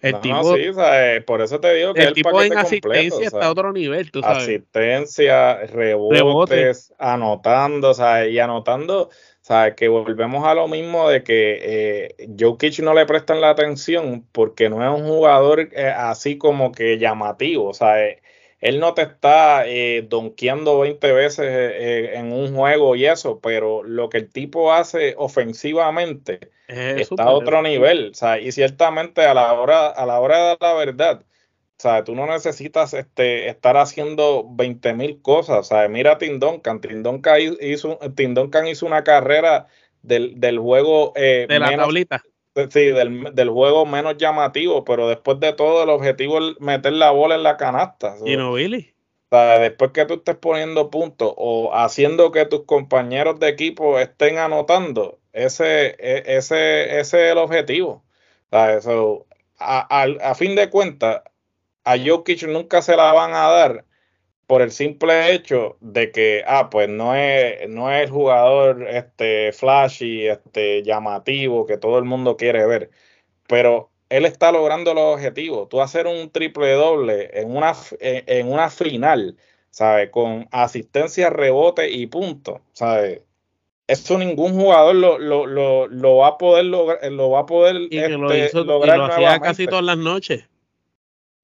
El 0.00 0.18
tipo, 0.20 0.56
sí, 0.56 0.68
o 0.68 1.24
por 1.26 1.42
eso 1.42 1.60
te 1.60 1.74
digo 1.74 1.92
que 1.92 2.04
el, 2.04 2.14
tipo 2.14 2.40
en 2.40 2.56
asistencia 2.56 3.26
está 3.26 3.46
a 3.46 3.50
otro 3.50 3.70
nivel, 3.70 4.10
tú 4.10 4.22
sabes. 4.22 4.44
Asistencia, 4.44 5.66
rebotes, 5.66 6.94
anotando, 6.98 7.90
o 7.90 8.24
y 8.24 8.38
anotando, 8.38 9.10
¿sabes? 9.42 9.74
Que 9.74 9.88
volvemos 9.88 10.46
a 10.46 10.54
lo 10.54 10.68
mismo 10.68 11.10
de 11.10 11.22
que 11.22 11.58
eh, 11.62 12.28
Jokic 12.38 12.78
no 12.78 12.94
le 12.94 13.04
prestan 13.04 13.42
la 13.42 13.50
atención 13.50 14.24
porque 14.32 14.70
no 14.70 14.82
es 14.82 14.98
un 14.98 15.06
jugador 15.06 15.68
eh, 15.72 15.92
así 15.94 16.38
como 16.38 16.72
que 16.72 16.96
llamativo, 16.96 17.68
o 17.68 17.74
sea, 17.74 17.96
él 18.60 18.78
no 18.78 18.92
te 18.92 19.02
está 19.02 19.66
eh, 19.66 20.04
donkeando 20.06 20.80
20 20.80 21.12
veces 21.12 21.46
eh, 21.46 21.70
eh, 21.78 22.18
en 22.18 22.32
un 22.32 22.54
juego 22.54 22.94
y 22.94 23.06
eso, 23.06 23.40
pero 23.40 23.82
lo 23.82 24.10
que 24.10 24.18
el 24.18 24.30
tipo 24.30 24.72
hace 24.72 25.14
ofensivamente 25.16 26.50
está 26.68 27.24
a 27.24 27.30
otro 27.30 27.62
nivel. 27.62 28.10
O 28.12 28.14
sea, 28.14 28.38
y 28.38 28.52
ciertamente 28.52 29.22
a 29.22 29.32
la 29.32 29.54
hora, 29.54 29.88
a 29.88 30.04
la 30.04 30.20
hora 30.20 30.50
de 30.50 30.56
la 30.60 30.74
verdad, 30.74 31.22
o 31.22 31.82
sea, 31.82 32.04
tú 32.04 32.14
no 32.14 32.26
necesitas 32.26 32.92
este, 32.92 33.48
estar 33.48 33.78
haciendo 33.78 34.46
20 34.50 34.92
mil 34.92 35.22
cosas. 35.22 35.58
O 35.58 35.64
sea, 35.64 35.88
mira 35.88 36.12
a 36.12 36.18
Tim 36.18 36.38
Duncan. 36.38 36.82
Tim 36.82 37.02
Duncan 37.02 37.40
hizo, 37.60 37.98
Tim 38.14 38.34
Duncan 38.34 38.66
hizo 38.68 38.84
una 38.84 39.04
carrera 39.04 39.68
del, 40.02 40.38
del 40.38 40.58
juego. 40.58 41.14
de 41.16 41.46
la 41.48 41.74
tablita 41.74 42.22
sí, 42.54 42.86
del, 42.86 43.34
del, 43.34 43.50
juego 43.50 43.86
menos 43.86 44.16
llamativo, 44.16 44.84
pero 44.84 45.08
después 45.08 45.40
de 45.40 45.52
todo 45.52 45.82
el 45.82 45.90
objetivo 45.90 46.38
es 46.38 46.60
meter 46.60 46.92
la 46.92 47.10
bola 47.10 47.34
en 47.34 47.42
la 47.42 47.56
canasta. 47.56 48.16
Y 48.24 48.36
no, 48.36 48.54
Billy. 48.54 48.94
O 49.30 49.36
sea, 49.36 49.58
después 49.58 49.92
que 49.92 50.06
tú 50.06 50.14
estés 50.14 50.36
poniendo 50.36 50.90
puntos 50.90 51.32
o 51.36 51.72
haciendo 51.74 52.32
que 52.32 52.46
tus 52.46 52.64
compañeros 52.64 53.38
de 53.38 53.48
equipo 53.48 53.98
estén 53.98 54.38
anotando, 54.38 55.20
ese, 55.32 55.96
e, 55.98 56.36
ese, 56.36 56.98
ese 56.98 57.26
es 57.26 57.32
el 57.32 57.38
objetivo. 57.38 58.04
O 58.50 58.56
sea, 58.56 58.76
eso, 58.76 59.26
a, 59.58 60.02
a, 60.02 60.30
a 60.30 60.34
fin 60.34 60.56
de 60.56 60.68
cuentas, 60.68 61.22
a 61.84 61.96
Jokic 61.96 62.42
nunca 62.48 62.82
se 62.82 62.96
la 62.96 63.12
van 63.12 63.32
a 63.32 63.48
dar 63.48 63.84
por 64.50 64.62
el 64.62 64.72
simple 64.72 65.32
hecho 65.32 65.76
de 65.78 66.10
que, 66.10 66.42
ah, 66.44 66.70
pues 66.70 66.88
no 66.88 67.14
es, 67.14 67.68
no 67.68 67.88
es 67.88 68.02
el 68.02 68.10
jugador 68.10 68.84
este, 68.88 69.52
flashy, 69.52 70.26
este, 70.26 70.82
llamativo, 70.82 71.66
que 71.66 71.76
todo 71.76 71.98
el 71.98 72.04
mundo 72.04 72.36
quiere 72.36 72.66
ver, 72.66 72.90
pero 73.46 73.90
él 74.08 74.26
está 74.26 74.50
logrando 74.50 74.92
los 74.92 75.14
objetivos. 75.14 75.68
Tú 75.68 75.80
hacer 75.80 76.08
un 76.08 76.30
triple 76.30 76.72
doble 76.72 77.30
en 77.32 77.56
una, 77.56 77.74
en 78.00 78.50
una 78.50 78.70
final, 78.70 79.36
¿sabes? 79.70 80.10
Con 80.10 80.48
asistencia, 80.50 81.30
rebote 81.30 81.88
y 81.88 82.08
punto, 82.08 82.60
¿sabes? 82.72 83.20
Eso 83.86 84.18
ningún 84.18 84.54
jugador 84.54 84.96
lo, 84.96 85.18
lo, 85.20 85.46
lo, 85.46 85.86
lo 85.86 86.16
va 86.16 86.26
a 86.26 86.38
poder 86.38 86.64
lograr, 86.64 87.12
lo 87.12 87.30
va 87.30 87.40
a 87.42 87.46
poder 87.46 87.76
y 87.88 88.00
lo 88.00 88.32
este, 88.32 88.64
lograr. 88.64 88.96
Y 88.96 88.98
lo 88.98 89.04
hacía 89.04 89.38
casi 89.38 89.68
todas 89.68 89.84
las 89.84 89.98
noches. 89.98 90.44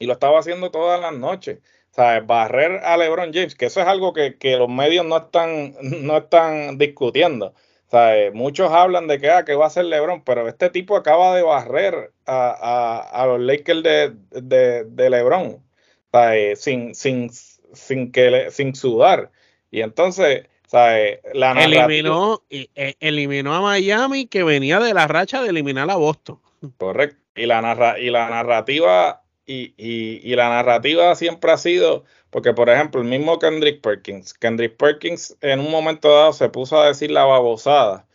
Y 0.01 0.07
lo 0.07 0.15
estaba 0.15 0.41
haciendo 0.41 0.73
todas 0.73 1.01
las 1.01 1.15
noches. 1.15 1.61
¿Sabes? 1.97 2.27
Barrer 2.27 2.83
a 2.85 2.99
LeBron 2.99 3.33
James, 3.33 3.55
que 3.55 3.67
eso 3.67 3.81
es 3.81 3.87
algo 3.87 4.13
que, 4.13 4.37
los 4.59 4.69
medios 4.69 5.07
no 5.07 5.17
están, 5.17 5.75
no 5.81 6.19
están 6.19 6.77
discutiendo. 6.77 7.55
¿sabes? 7.91 8.35
Muchos 8.35 8.71
hablan 8.71 9.07
de 9.07 9.19
que, 9.19 9.31
ah, 9.31 9.45
que 9.45 9.55
va 9.55 9.67
a 9.67 9.71
ser 9.71 9.87
LeBron, 9.87 10.23
pero 10.23 10.47
este 10.47 10.69
tipo 10.69 10.95
acaba 10.95 11.35
de 11.35 11.43
barrer 11.43 12.13
a, 12.27 13.25
los 13.27 13.41
Lakers 13.41 13.83
de, 13.83 15.11
LeBron, 15.11 15.65
¿sabes? 16.13 16.61
Sin, 16.61 16.95
sin, 16.95 17.31
sin, 17.31 18.13
que, 18.13 18.51
sin 18.51 18.75
sudar. 18.75 19.31
Y 19.71 19.81
entonces, 19.81 20.45
¿sabes? 20.67 21.21
La 21.33 21.53
eliminó, 21.53 22.43
e, 22.51 22.69
eliminó 23.01 23.55
a 23.55 23.63
Miami, 23.63 24.27
que 24.27 24.43
venía 24.43 24.81
de 24.81 24.93
la 24.93 25.07
racha 25.07 25.41
de 25.41 25.49
eliminar 25.49 25.91
a 25.91 25.97
Boston. 25.97 26.41
Correcto. 26.77 27.17
Y 27.37 27.47
la, 27.47 27.63
narra 27.63 27.99
y 27.99 28.11
la 28.11 28.29
narrativa 28.29 29.23
y, 29.47 29.75
y, 29.79 30.35
la 30.35 30.49
narrativa 30.49 31.15
siempre 31.15 31.53
ha 31.53 31.57
sido, 31.57 32.05
porque 32.31 32.53
por 32.53 32.69
ejemplo, 32.69 33.01
el 33.01 33.07
mismo 33.07 33.39
Kendrick 33.39 33.81
Perkins, 33.81 34.35
Kendrick 34.35 34.77
Perkins 34.77 35.37
en 35.41 35.61
un 35.61 35.71
momento 35.71 36.13
dado 36.13 36.33
se 36.33 36.49
puso 36.49 36.81
a 36.81 36.89
decir 36.89 37.11
la 37.11 37.25
babosada 37.25 38.07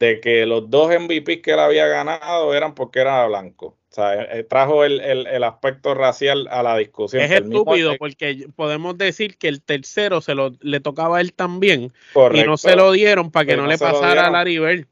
de 0.00 0.20
que 0.20 0.44
los 0.46 0.68
dos 0.68 0.90
MVP 0.90 1.40
que 1.40 1.52
él 1.52 1.60
había 1.60 1.86
ganado 1.86 2.54
eran 2.54 2.74
porque 2.74 2.98
era 2.98 3.24
blanco. 3.26 3.66
O 3.92 3.94
sea, 3.94 4.20
eh, 4.20 4.28
eh, 4.32 4.42
trajo 4.42 4.84
el, 4.84 5.00
el, 5.00 5.44
aspecto 5.44 5.94
racial 5.94 6.48
a 6.50 6.62
la 6.62 6.78
discusión. 6.78 7.22
Es 7.22 7.30
estúpido 7.30 7.96
porque 7.98 8.48
podemos 8.56 8.96
decir 8.96 9.36
que 9.36 9.48
el 9.48 9.62
tercero 9.62 10.22
se 10.22 10.34
lo 10.34 10.54
le 10.60 10.80
tocaba 10.80 11.18
a 11.18 11.20
él 11.20 11.34
también 11.34 11.92
y 12.32 12.42
no 12.42 12.56
se 12.56 12.74
lo 12.74 12.90
dieron 12.90 13.30
para 13.30 13.44
que, 13.44 13.56
no, 13.56 13.66
le 13.66 13.76
pasara 13.76 14.26
a 14.26 14.30
Larry 14.30 14.58
Bird. 14.58 14.86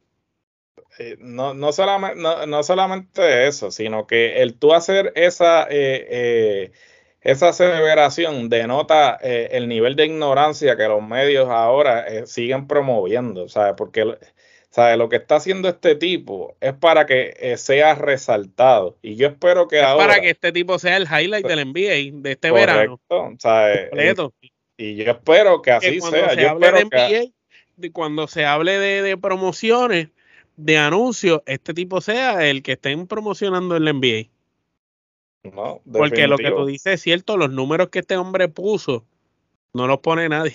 Eh, 1.02 1.16
no, 1.18 1.54
no, 1.54 1.72
solamente, 1.72 2.20
no, 2.20 2.62
solamente 2.62 3.46
eso, 3.46 3.70
sino 3.70 4.06
que 4.06 4.42
el 4.42 4.58
tú 4.58 4.74
hacer 4.74 5.14
esa, 5.16 5.62
eh, 5.62 6.06
eh, 6.10 6.72
esa 7.22 7.48
aseveración 7.48 8.50
denota 8.50 9.14
el 9.14 9.66
nivel 9.66 9.96
de 9.96 10.04
ignorancia 10.04 10.76
que 10.76 10.88
los 10.88 11.02
medios 11.02 11.48
ahora 11.48 12.26
siguen 12.26 12.66
promoviendo, 12.66 13.48
¿sabes? 13.48 13.72
Porque 13.78 14.14
¿sabe? 14.68 14.98
lo 14.98 15.08
que 15.08 15.16
está 15.16 15.36
haciendo 15.36 15.70
este 15.70 15.94
tipo 15.94 16.58
es 16.60 16.74
para 16.74 17.06
que 17.06 17.54
sea 17.56 17.94
resaltado. 17.94 18.98
Y 19.00 19.16
yo 19.16 19.28
espero 19.28 19.68
que 19.68 19.80
ahora. 19.80 20.06
Para 20.06 20.20
que 20.20 20.28
este 20.28 20.52
tipo 20.52 20.78
sea 20.78 20.98
el 20.98 21.04
highlight 21.04 21.46
del 21.46 21.66
NBA 21.66 22.20
de 22.20 22.32
este 22.32 22.50
verano. 22.50 23.00
Y, 24.76 24.96
yo 24.96 25.10
espero 25.10 25.62
que 25.62 25.70
así 25.70 25.98
sea. 25.98 26.34
yo 26.34 26.58
espero 26.58 26.90
que... 26.90 27.32
cuando 27.90 28.26
se 28.28 28.44
hable 28.44 28.78
de, 28.78 29.00
de 29.00 29.16
promociones 29.16 30.08
de 30.60 30.78
anuncios 30.78 31.42
este 31.46 31.74
tipo 31.74 32.00
sea 32.00 32.46
el 32.48 32.62
que 32.62 32.72
estén 32.72 33.06
promocionando 33.06 33.76
en 33.76 33.84
la 33.84 33.92
NBA. 33.92 34.30
No, 35.42 35.80
Porque 35.90 36.26
lo 36.26 36.36
que 36.36 36.50
tú 36.50 36.66
dices 36.66 36.94
es 36.94 37.00
cierto, 37.00 37.38
los 37.38 37.50
números 37.50 37.88
que 37.88 38.00
este 38.00 38.16
hombre 38.16 38.48
puso 38.48 39.06
no 39.72 39.86
los 39.86 40.00
pone 40.00 40.28
nadie. 40.28 40.52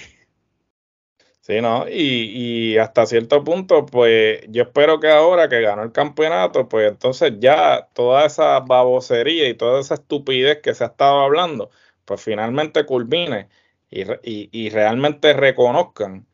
Sí, 1.42 1.62
¿no? 1.62 1.88
Y, 1.88 2.74
y, 2.74 2.78
hasta 2.78 3.06
cierto 3.06 3.44
punto, 3.44 3.86
pues 3.86 4.42
yo 4.50 4.64
espero 4.64 5.00
que 5.00 5.10
ahora 5.10 5.48
que 5.48 5.62
ganó 5.62 5.84
el 5.84 5.92
campeonato, 5.92 6.68
pues 6.68 6.90
entonces 6.92 7.34
ya 7.40 7.88
toda 7.94 8.26
esa 8.26 8.60
babosería 8.62 9.48
y 9.48 9.54
toda 9.54 9.80
esa 9.80 9.94
estupidez 9.96 10.62
que 10.62 10.74
se 10.74 10.84
ha 10.84 10.88
estado 10.88 11.20
hablando, 11.22 11.70
pues 12.06 12.22
finalmente 12.24 12.86
culmine 12.86 13.48
y, 13.92 14.04
y, 14.24 14.50
y 14.52 14.70
realmente 14.70 15.34
reconozcan 15.34 16.26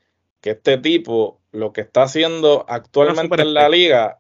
que 0.41 0.51
este 0.51 0.77
tipo 0.77 1.39
lo 1.51 1.73
que 1.73 1.82
está 1.82 2.04
haciendo 2.04 2.65
actualmente 2.67 3.41
en 3.41 3.54
la 3.54 3.69
liga 3.69 4.19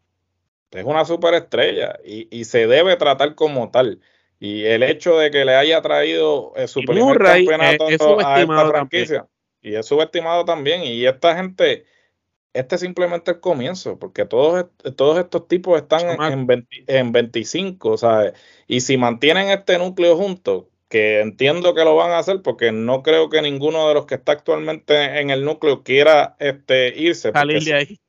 es 0.71 0.85
una 0.85 1.05
superestrella 1.05 1.99
y, 2.05 2.27
y 2.35 2.45
se 2.45 2.67
debe 2.67 2.95
tratar 2.95 3.35
como 3.35 3.71
tal. 3.71 3.99
Y 4.39 4.65
el 4.65 4.81
hecho 4.81 5.19
de 5.19 5.29
que 5.29 5.45
le 5.45 5.55
haya 5.55 5.81
traído 5.81 6.53
eh, 6.55 6.67
su 6.67 6.81
primer 6.81 7.17
campeonato 7.19 7.87
a 7.87 8.41
esta 8.41 8.67
franquicia 8.67 9.27
y 9.61 9.75
es 9.75 9.85
subestimado 9.85 10.45
también. 10.45 10.83
Y 10.83 11.05
esta 11.05 11.35
gente, 11.35 11.85
este 12.53 12.75
es 12.75 12.81
simplemente 12.81 13.31
el 13.31 13.39
comienzo, 13.39 13.99
porque 13.99 14.25
todos, 14.25 14.65
todos 14.95 15.19
estos 15.19 15.47
tipos 15.47 15.79
están 15.79 16.09
en, 16.09 16.67
en, 16.87 17.11
25, 17.11 17.97
¿sabes? 17.97 18.33
Y 18.65 18.81
si 18.81 18.97
mantienen 18.97 19.49
este 19.49 19.77
núcleo 19.77 20.17
juntos, 20.17 20.65
que 20.91 21.21
entiendo 21.21 21.73
que 21.73 21.85
lo 21.85 21.95
van 21.95 22.11
a 22.11 22.19
hacer, 22.19 22.41
porque 22.41 22.73
no 22.73 23.01
creo 23.01 23.29
que 23.29 23.41
ninguno 23.41 23.87
de 23.87 23.93
los 23.93 24.05
que 24.05 24.15
está 24.15 24.33
actualmente 24.33 25.21
en 25.21 25.29
el 25.29 25.45
núcleo 25.45 25.83
quiera 25.83 26.35
este, 26.37 26.93
irse. 26.99 27.31
Salir 27.31 27.63
de 27.63 27.73
ahí. 27.73 27.99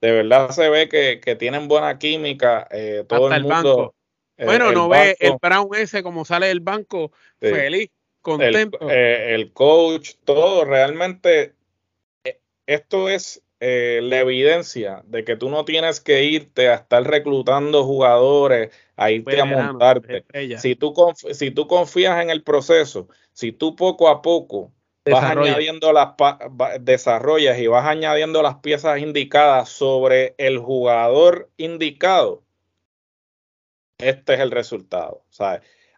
De 0.00 0.10
verdad 0.10 0.50
se 0.50 0.68
ve 0.68 0.88
que, 0.88 1.36
tienen 1.36 1.68
buena 1.68 2.00
química. 2.00 2.66
Eh, 2.72 3.04
todo 3.08 3.32
el, 3.32 3.44
mundo. 3.44 3.94
Bueno, 4.36 4.72
no 4.72 4.88
ve 4.88 5.16
el 5.20 5.36
Brown 5.40 5.68
ese 5.76 6.02
como 6.02 6.24
sale 6.24 6.48
del 6.48 6.58
banco 6.58 7.12
feliz, 7.38 7.90
contento. 8.20 8.90
Eh, 8.90 9.36
el, 9.36 9.52
coach, 9.52 10.14
todo, 10.24 10.64
realmente 10.64 11.54
eh, 12.24 12.40
esto 12.66 13.08
es 13.08 13.40
eh, 13.64 14.00
la 14.02 14.18
evidencia 14.18 15.04
de 15.06 15.22
que 15.22 15.36
tú 15.36 15.48
no 15.48 15.64
tienes 15.64 16.00
que 16.00 16.24
irte 16.24 16.68
a 16.68 16.74
estar 16.74 17.04
reclutando 17.04 17.84
jugadores, 17.84 18.72
a 18.96 19.12
irte 19.12 19.40
a 19.40 19.44
montarte. 19.44 20.24
Si 20.58 20.74
tú, 20.74 20.92
si 21.14 21.52
tú 21.52 21.68
confías 21.68 22.20
en 22.20 22.30
el 22.30 22.42
proceso, 22.42 23.06
si 23.32 23.52
tú 23.52 23.76
poco 23.76 24.08
a 24.08 24.20
poco 24.20 24.72
vas 25.08 25.22
añadiendo 25.22 25.92
las 25.92 26.14
desarrollas 26.80 27.56
y 27.60 27.68
vas 27.68 27.86
añadiendo 27.86 28.42
las 28.42 28.56
piezas 28.56 28.98
indicadas 28.98 29.68
sobre 29.68 30.34
el 30.38 30.58
jugador 30.58 31.48
indicado, 31.56 32.42
este 33.98 34.34
es 34.34 34.40
el 34.40 34.50
resultado. 34.50 35.22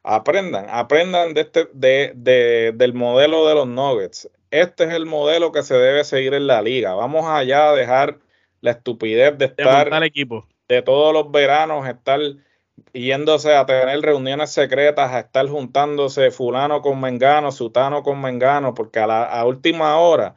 Aprendan, 0.04 0.66
aprendan 0.68 1.34
de 1.34 1.40
este, 1.40 1.68
de, 1.72 2.72
del 2.74 2.94
modelo 2.94 3.48
de 3.48 3.54
los 3.54 3.66
Nuggets. 3.66 4.30
Este 4.50 4.84
es 4.84 4.92
el 4.92 5.06
modelo 5.06 5.50
que 5.50 5.62
se 5.62 5.74
debe 5.74 6.04
seguir 6.04 6.34
en 6.34 6.46
la 6.46 6.62
liga. 6.62 6.94
Vamos 6.94 7.26
allá 7.26 7.70
a 7.70 7.74
dejar 7.74 8.18
la 8.60 8.72
estupidez 8.72 9.36
de 9.38 9.46
estar 9.46 9.90
de, 9.90 10.06
equipo. 10.06 10.46
de 10.68 10.82
todos 10.82 11.12
los 11.12 11.32
veranos, 11.32 11.88
estar 11.88 12.20
yéndose 12.92 13.54
a 13.54 13.66
tener 13.66 14.00
reuniones 14.00 14.50
secretas, 14.50 15.10
a 15.10 15.20
estar 15.20 15.48
juntándose 15.48 16.30
fulano 16.30 16.82
con 16.82 17.00
mengano, 17.00 17.50
sutano 17.50 18.02
con 18.02 18.20
mengano, 18.20 18.74
porque 18.74 19.00
a 19.00 19.06
la 19.06 19.44
última 19.46 19.96
hora, 19.98 20.34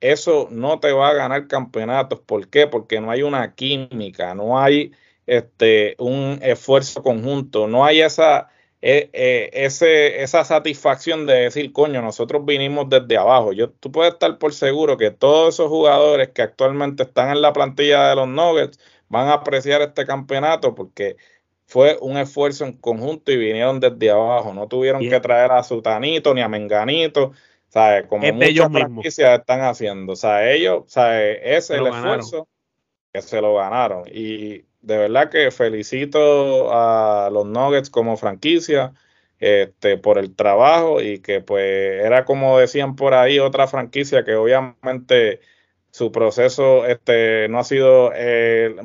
eso 0.00 0.48
no 0.50 0.80
te 0.80 0.92
va 0.92 1.08
a 1.08 1.14
ganar 1.14 1.48
campeonatos. 1.48 2.20
¿Por 2.20 2.48
qué? 2.48 2.66
Porque 2.66 3.00
no 3.00 3.10
hay 3.10 3.22
una 3.22 3.54
química, 3.54 4.34
no 4.34 4.58
hay 4.58 4.92
este, 5.26 5.96
un 5.98 6.38
esfuerzo 6.42 7.02
conjunto. 7.02 7.66
No 7.66 7.84
hay 7.84 8.00
esa, 8.00 8.48
e, 8.86 9.08
e, 9.14 9.64
ese, 9.64 10.22
esa 10.22 10.44
satisfacción 10.44 11.24
de 11.24 11.34
decir, 11.44 11.72
coño, 11.72 12.02
nosotros 12.02 12.44
vinimos 12.44 12.86
desde 12.90 13.16
abajo. 13.16 13.54
Yo, 13.54 13.70
tú 13.70 13.90
puedes 13.90 14.12
estar 14.12 14.36
por 14.36 14.52
seguro 14.52 14.98
que 14.98 15.10
todos 15.10 15.54
esos 15.54 15.70
jugadores 15.70 16.28
que 16.28 16.42
actualmente 16.42 17.04
están 17.04 17.30
en 17.30 17.40
la 17.40 17.54
plantilla 17.54 18.10
de 18.10 18.16
los 18.16 18.28
Nuggets 18.28 18.78
van 19.08 19.28
a 19.28 19.34
apreciar 19.34 19.80
este 19.80 20.04
campeonato 20.04 20.74
porque 20.74 21.16
fue 21.64 21.96
un 22.02 22.18
esfuerzo 22.18 22.66
en 22.66 22.74
conjunto 22.74 23.32
y 23.32 23.38
vinieron 23.38 23.80
desde 23.80 24.10
abajo. 24.10 24.52
No 24.52 24.68
tuvieron 24.68 25.00
que 25.00 25.18
traer 25.18 25.50
a 25.52 25.62
Sutanito 25.62 26.34
ni 26.34 26.42
a 26.42 26.48
Menganito. 26.48 27.32
¿sabes? 27.68 28.06
Como 28.06 28.30
muchas 28.34 28.70
franquicias 28.70 29.40
están 29.40 29.62
haciendo. 29.62 30.12
O 30.12 30.16
sea, 30.16 30.52
ellos, 30.52 30.84
¿sabes? 30.88 31.38
es 31.42 31.70
el 31.70 31.86
esfuerzo 31.86 32.48
que 33.14 33.22
se 33.22 33.40
lo 33.40 33.54
ganaron. 33.54 34.04
Y 34.12 34.66
de 34.84 34.98
verdad 34.98 35.30
que 35.30 35.50
felicito 35.50 36.72
a 36.72 37.30
los 37.32 37.46
Nuggets 37.46 37.90
como 37.90 38.16
franquicia 38.16 38.92
este, 39.38 39.98
por 39.98 40.18
el 40.18 40.34
trabajo 40.34 41.00
y 41.02 41.20
que 41.20 41.40
pues 41.40 41.62
era 42.04 42.24
como 42.24 42.58
decían 42.58 42.96
por 42.96 43.14
ahí 43.14 43.38
otra 43.38 43.66
franquicia 43.66 44.24
que 44.24 44.34
obviamente 44.34 45.40
su 45.94 46.10
proceso 46.12 46.86
este, 46.86 47.48
no 47.48 47.60
ha 47.60 47.64
sido 47.64 48.12
el, 48.12 48.76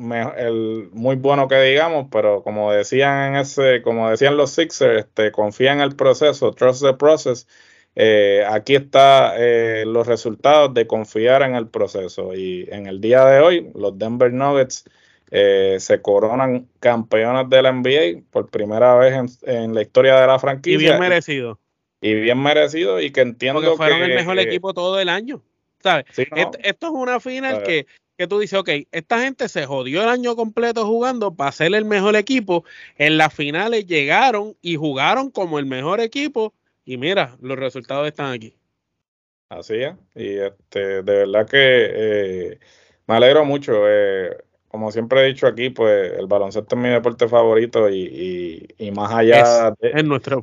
muy 0.92 1.16
bueno 1.16 1.48
que 1.48 1.60
digamos, 1.60 2.06
pero 2.10 2.42
como 2.44 2.72
decían 2.72 3.34
en 3.34 3.40
ese, 3.40 3.82
como 3.82 4.10
decían 4.10 4.36
los 4.36 4.52
Sixers, 4.52 5.00
este, 5.06 5.32
confía 5.32 5.72
en 5.72 5.80
el 5.80 5.96
proceso, 5.96 6.52
trust 6.52 6.82
the 6.84 6.94
process. 6.94 7.48
Eh, 7.96 8.44
aquí 8.48 8.76
está 8.76 9.34
eh, 9.38 9.84
los 9.86 10.06
resultados 10.06 10.72
de 10.72 10.86
confiar 10.86 11.42
en 11.42 11.56
el 11.56 11.68
proceso 11.68 12.32
y 12.34 12.68
en 12.70 12.86
el 12.86 13.00
día 13.00 13.24
de 13.24 13.40
hoy 13.40 13.72
los 13.74 13.98
Denver 13.98 14.32
Nuggets 14.32 14.84
eh, 15.30 15.76
se 15.78 16.02
coronan 16.02 16.68
campeones 16.80 17.48
de 17.48 17.62
la 17.62 17.72
NBA 17.72 18.22
por 18.30 18.48
primera 18.50 18.96
vez 18.96 19.40
en, 19.42 19.74
la 19.74 19.82
historia 19.82 20.20
de 20.20 20.26
la 20.26 20.38
franquicia. 20.38 20.78
Y 20.78 20.82
bien 20.82 20.98
merecido. 20.98 21.58
Y, 22.00 22.14
bien 22.14 22.42
merecido 22.42 23.00
y 23.00 23.10
que 23.10 23.20
entiendo 23.20 23.60
Porque 23.60 23.76
fueron 23.76 24.02
el 24.02 24.14
mejor 24.14 24.38
equipo 24.38 24.72
todo 24.74 24.98
el 24.98 25.08
año. 25.08 25.42
¿sabes? 25.82 26.04
esto, 26.16 26.58
es 26.62 26.92
una 26.92 27.20
final 27.20 27.62
que, 27.62 27.86
que 28.16 28.26
tú 28.26 28.38
dices, 28.38 28.58
ok, 28.58 28.68
esta 28.92 29.20
gente 29.20 29.48
se 29.48 29.66
jodió 29.66 30.02
el 30.02 30.08
año 30.08 30.36
completo 30.36 30.86
jugando 30.86 31.34
para 31.34 31.52
ser 31.52 31.74
el 31.74 31.84
mejor 31.84 32.16
equipo. 32.16 32.64
En 32.96 33.16
las 33.16 33.32
finales 33.32 33.86
llegaron 33.86 34.56
y 34.60 34.76
jugaron 34.76 35.30
como 35.30 35.58
el 35.58 35.66
mejor 35.66 36.00
equipo. 36.00 36.54
Y 36.84 36.96
mira, 36.96 37.36
los 37.40 37.58
resultados 37.58 38.06
están 38.06 38.32
aquí. 38.32 38.54
Así 39.48 39.74
es. 39.76 39.94
Y 40.14 40.36
este, 40.36 41.02
de 41.02 41.02
verdad 41.02 41.48
que 41.48 41.58
eh, 41.58 42.58
me 43.06 43.16
alegro 43.16 43.44
mucho. 43.44 43.82
Eh, 43.88 44.36
como 44.70 44.92
siempre 44.92 45.22
he 45.22 45.26
dicho 45.26 45.48
aquí, 45.48 45.70
pues 45.70 46.12
el 46.16 46.28
baloncesto 46.28 46.76
es 46.76 46.80
mi 46.80 46.88
deporte 46.90 47.26
favorito 47.26 47.90
y, 47.90 48.68
más 48.94 49.12
allá 49.12 49.74
es, 49.80 49.94
de... 49.94 50.02
nuestro 50.04 50.42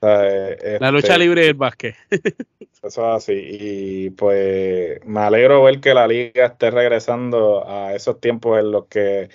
La 0.00 0.90
lucha 0.90 1.12
este, 1.12 1.18
libre 1.18 1.44
y 1.44 1.48
el 1.48 1.54
básquet. 1.54 1.94
eso 2.60 2.86
es 2.86 2.98
así. 2.98 3.34
Y 3.34 4.10
pues 4.10 5.04
me 5.04 5.20
alegro 5.20 5.62
ver 5.62 5.78
que 5.80 5.92
la 5.92 6.08
liga 6.08 6.46
esté 6.46 6.70
regresando 6.70 7.68
a 7.68 7.94
esos 7.94 8.18
tiempos 8.18 8.58
en 8.58 8.72
los 8.72 8.86
que 8.86 9.28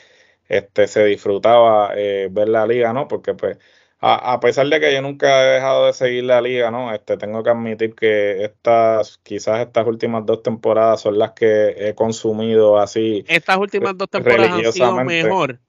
este, 0.48 0.88
se 0.88 1.06
disfrutaba 1.06 1.92
eh, 1.96 2.28
ver 2.32 2.50
la 2.50 2.66
liga, 2.66 2.94
¿no? 2.94 3.08
Porque 3.08 3.36
pues 3.36 3.60
a, 4.08 4.40
pesar 4.40 4.68
de 4.68 4.80
que 4.80 4.94
yo 4.94 5.02
nunca 5.02 5.44
he 5.44 5.56
dejado 5.56 5.88
de 5.88 5.94
seguir 5.94 6.26
la 6.26 6.40
liga, 6.40 6.70
¿no? 6.70 6.94
Este, 6.94 7.18
tengo 7.18 7.44
que 7.44 7.50
admitir 7.50 7.96
que 7.96 8.44
estas, 8.44 9.18
quizás 9.24 9.62
estas 9.62 9.88
últimas 9.88 10.26
dos 10.26 10.44
temporadas 10.44 11.02
son 11.02 11.18
las 11.18 11.32
que 11.32 11.74
he 11.78 11.96
consumido 11.96 12.78
así. 12.78 13.26
Estas 13.28 13.58
últimas 13.58 13.98
dos 13.98 14.08
temporadas 14.10 14.52
han 14.52 14.74
sido 14.74 15.04
mejor, 15.04 15.60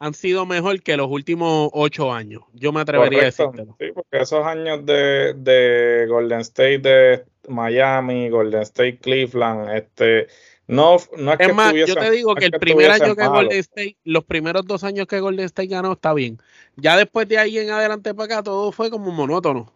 han 0.00 0.14
sido 0.14 0.44
mejor 0.44 0.82
que 0.82 0.96
los 0.96 1.08
últimos 1.08 1.70
ocho 1.72 2.12
años. 2.12 2.42
Yo 2.52 2.72
me 2.72 2.80
atrevería 2.80 3.20
a 3.20 3.24
decirlo. 3.26 3.76
Sí, 3.78 3.92
porque 3.94 4.22
esos 4.22 4.44
años 4.44 4.84
de, 4.84 5.34
de 5.34 6.06
Golden 6.08 6.40
State, 6.40 6.78
de 6.80 7.24
Miami, 7.48 8.28
Golden 8.28 8.62
State, 8.62 8.98
Cleveland, 8.98 9.70
este, 9.70 10.26
no, 10.68 10.98
no 11.16 11.32
es, 11.32 11.40
es 11.40 11.54
más, 11.54 11.72
yo 11.74 11.94
te 11.94 12.10
digo 12.10 12.34
que 12.34 12.44
el 12.44 12.52
primer 12.52 12.90
año 12.90 13.16
que 13.16 13.26
Golden 13.26 13.58
State, 13.58 13.96
los 14.04 14.24
primeros 14.24 14.66
dos 14.66 14.84
años 14.84 15.06
que 15.06 15.18
Golden 15.18 15.46
State 15.46 15.68
ganó, 15.68 15.92
está 15.92 16.12
bien. 16.12 16.38
Ya 16.76 16.96
después 16.96 17.26
de 17.26 17.38
ahí 17.38 17.58
en 17.58 17.70
adelante 17.70 18.14
para 18.14 18.34
acá, 18.34 18.42
todo 18.42 18.70
fue 18.70 18.90
como 18.90 19.10
monótono. 19.10 19.72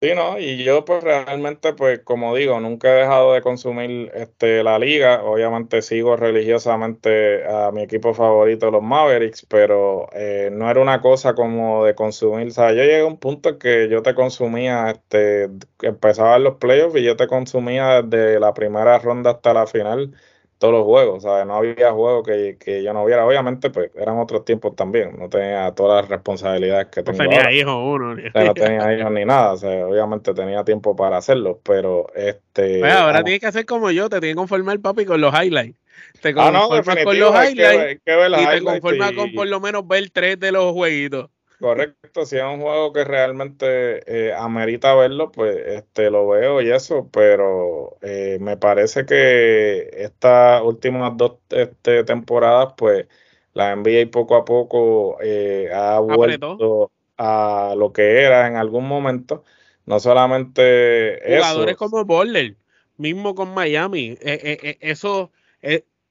Sí, 0.00 0.14
no, 0.14 0.38
y 0.38 0.62
yo 0.62 0.84
pues 0.84 1.02
realmente, 1.02 1.72
pues 1.74 1.98
como 2.04 2.32
digo, 2.36 2.60
nunca 2.60 2.88
he 2.88 3.00
dejado 3.00 3.32
de 3.32 3.42
consumir 3.42 4.12
este 4.14 4.62
la 4.62 4.78
liga. 4.78 5.24
Obviamente 5.24 5.82
sigo 5.82 6.14
religiosamente 6.14 7.44
a 7.44 7.72
mi 7.72 7.82
equipo 7.82 8.14
favorito, 8.14 8.70
los 8.70 8.80
Mavericks, 8.80 9.44
pero 9.46 10.08
eh, 10.12 10.50
no 10.52 10.70
era 10.70 10.80
una 10.80 11.00
cosa 11.00 11.34
como 11.34 11.84
de 11.84 11.96
consumir. 11.96 12.46
O 12.46 12.50
sea, 12.52 12.68
yo 12.72 12.82
llegué 12.84 13.00
a 13.00 13.06
un 13.06 13.18
punto 13.18 13.58
que 13.58 13.88
yo 13.88 14.00
te 14.04 14.14
consumía, 14.14 14.88
este, 14.92 15.48
empezaban 15.82 16.44
los 16.44 16.58
playoffs 16.58 16.94
y 16.96 17.02
yo 17.02 17.16
te 17.16 17.26
consumía 17.26 18.00
desde 18.02 18.38
la 18.38 18.54
primera 18.54 19.00
ronda 19.00 19.32
hasta 19.32 19.52
la 19.52 19.66
final 19.66 20.14
todos 20.58 20.74
los 20.74 20.84
juegos, 20.84 21.22
¿sabes? 21.22 21.46
No 21.46 21.56
había 21.56 21.92
juego 21.92 22.22
que, 22.22 22.56
que, 22.58 22.82
yo 22.82 22.92
no 22.92 23.04
viera. 23.04 23.24
Obviamente, 23.24 23.70
pues 23.70 23.90
eran 23.94 24.18
otros 24.18 24.44
tiempos 24.44 24.74
también. 24.74 25.16
No 25.16 25.28
tenía 25.28 25.72
todas 25.72 26.02
las 26.02 26.10
responsabilidades 26.10 26.88
que 26.88 27.02
tengo. 27.04 27.22
No 27.22 27.28
tenía 27.28 27.52
hijos 27.52 27.74
uno. 27.76 28.14
Ni... 28.16 28.24
no 28.24 28.54
tenía 28.54 28.98
hijos 28.98 29.12
ni 29.12 29.24
nada. 29.24 29.52
O 29.52 29.56
sea, 29.56 29.86
obviamente 29.86 30.34
tenía 30.34 30.64
tiempo 30.64 30.96
para 30.96 31.16
hacerlo, 31.16 31.60
pero 31.62 32.06
este. 32.14 32.80
Pues 32.88 32.92
ahora 32.92 33.22
tienes 33.22 33.40
que 33.40 33.46
hacer 33.46 33.66
como 33.66 33.90
yo, 33.90 34.08
te 34.08 34.18
tienes 34.18 34.34
que 34.34 34.38
conformar, 34.38 34.80
papi, 34.80 35.04
con 35.04 35.20
los 35.20 35.32
highlights. 35.32 35.78
Te 36.20 36.34
ah, 36.36 36.52
conformas 36.52 37.04
con 37.04 37.18
los 37.18 37.30
highlights. 37.30 38.00
y 38.04 38.46
te 38.46 38.62
conformas 38.62 39.12
con 39.12 39.32
por 39.32 39.46
lo 39.46 39.60
menos 39.60 39.86
ver 39.86 40.10
tres 40.10 40.40
de 40.40 40.52
los 40.52 40.72
jueguitos. 40.72 41.30
Correcto, 41.60 42.24
si 42.24 42.36
es 42.36 42.44
un 42.44 42.60
juego 42.60 42.92
que 42.92 43.02
realmente 43.02 44.02
eh, 44.06 44.32
amerita 44.32 44.94
verlo, 44.94 45.32
pues 45.32 45.56
este 45.66 46.08
lo 46.08 46.28
veo 46.28 46.62
y 46.62 46.70
eso, 46.70 47.08
pero 47.12 47.96
eh, 48.00 48.38
me 48.40 48.56
parece 48.56 49.04
que 49.04 49.90
estas 49.92 50.62
últimas 50.62 51.16
dos 51.16 51.38
este, 51.50 52.04
temporadas, 52.04 52.74
pues 52.76 53.06
la 53.54 53.74
NBA 53.74 54.08
poco 54.12 54.36
a 54.36 54.44
poco 54.44 55.18
eh, 55.20 55.68
ha 55.74 55.98
vuelto 55.98 56.92
a 57.16 57.74
lo 57.76 57.92
que 57.92 58.22
era 58.22 58.46
en 58.46 58.54
algún 58.54 58.86
momento. 58.86 59.42
No 59.84 59.98
solamente 59.98 61.18
jugadores 61.26 61.76
como 61.76 62.04
Boller, 62.04 62.54
mismo 62.98 63.34
con 63.34 63.52
Miami, 63.52 64.16
eso 64.20 65.32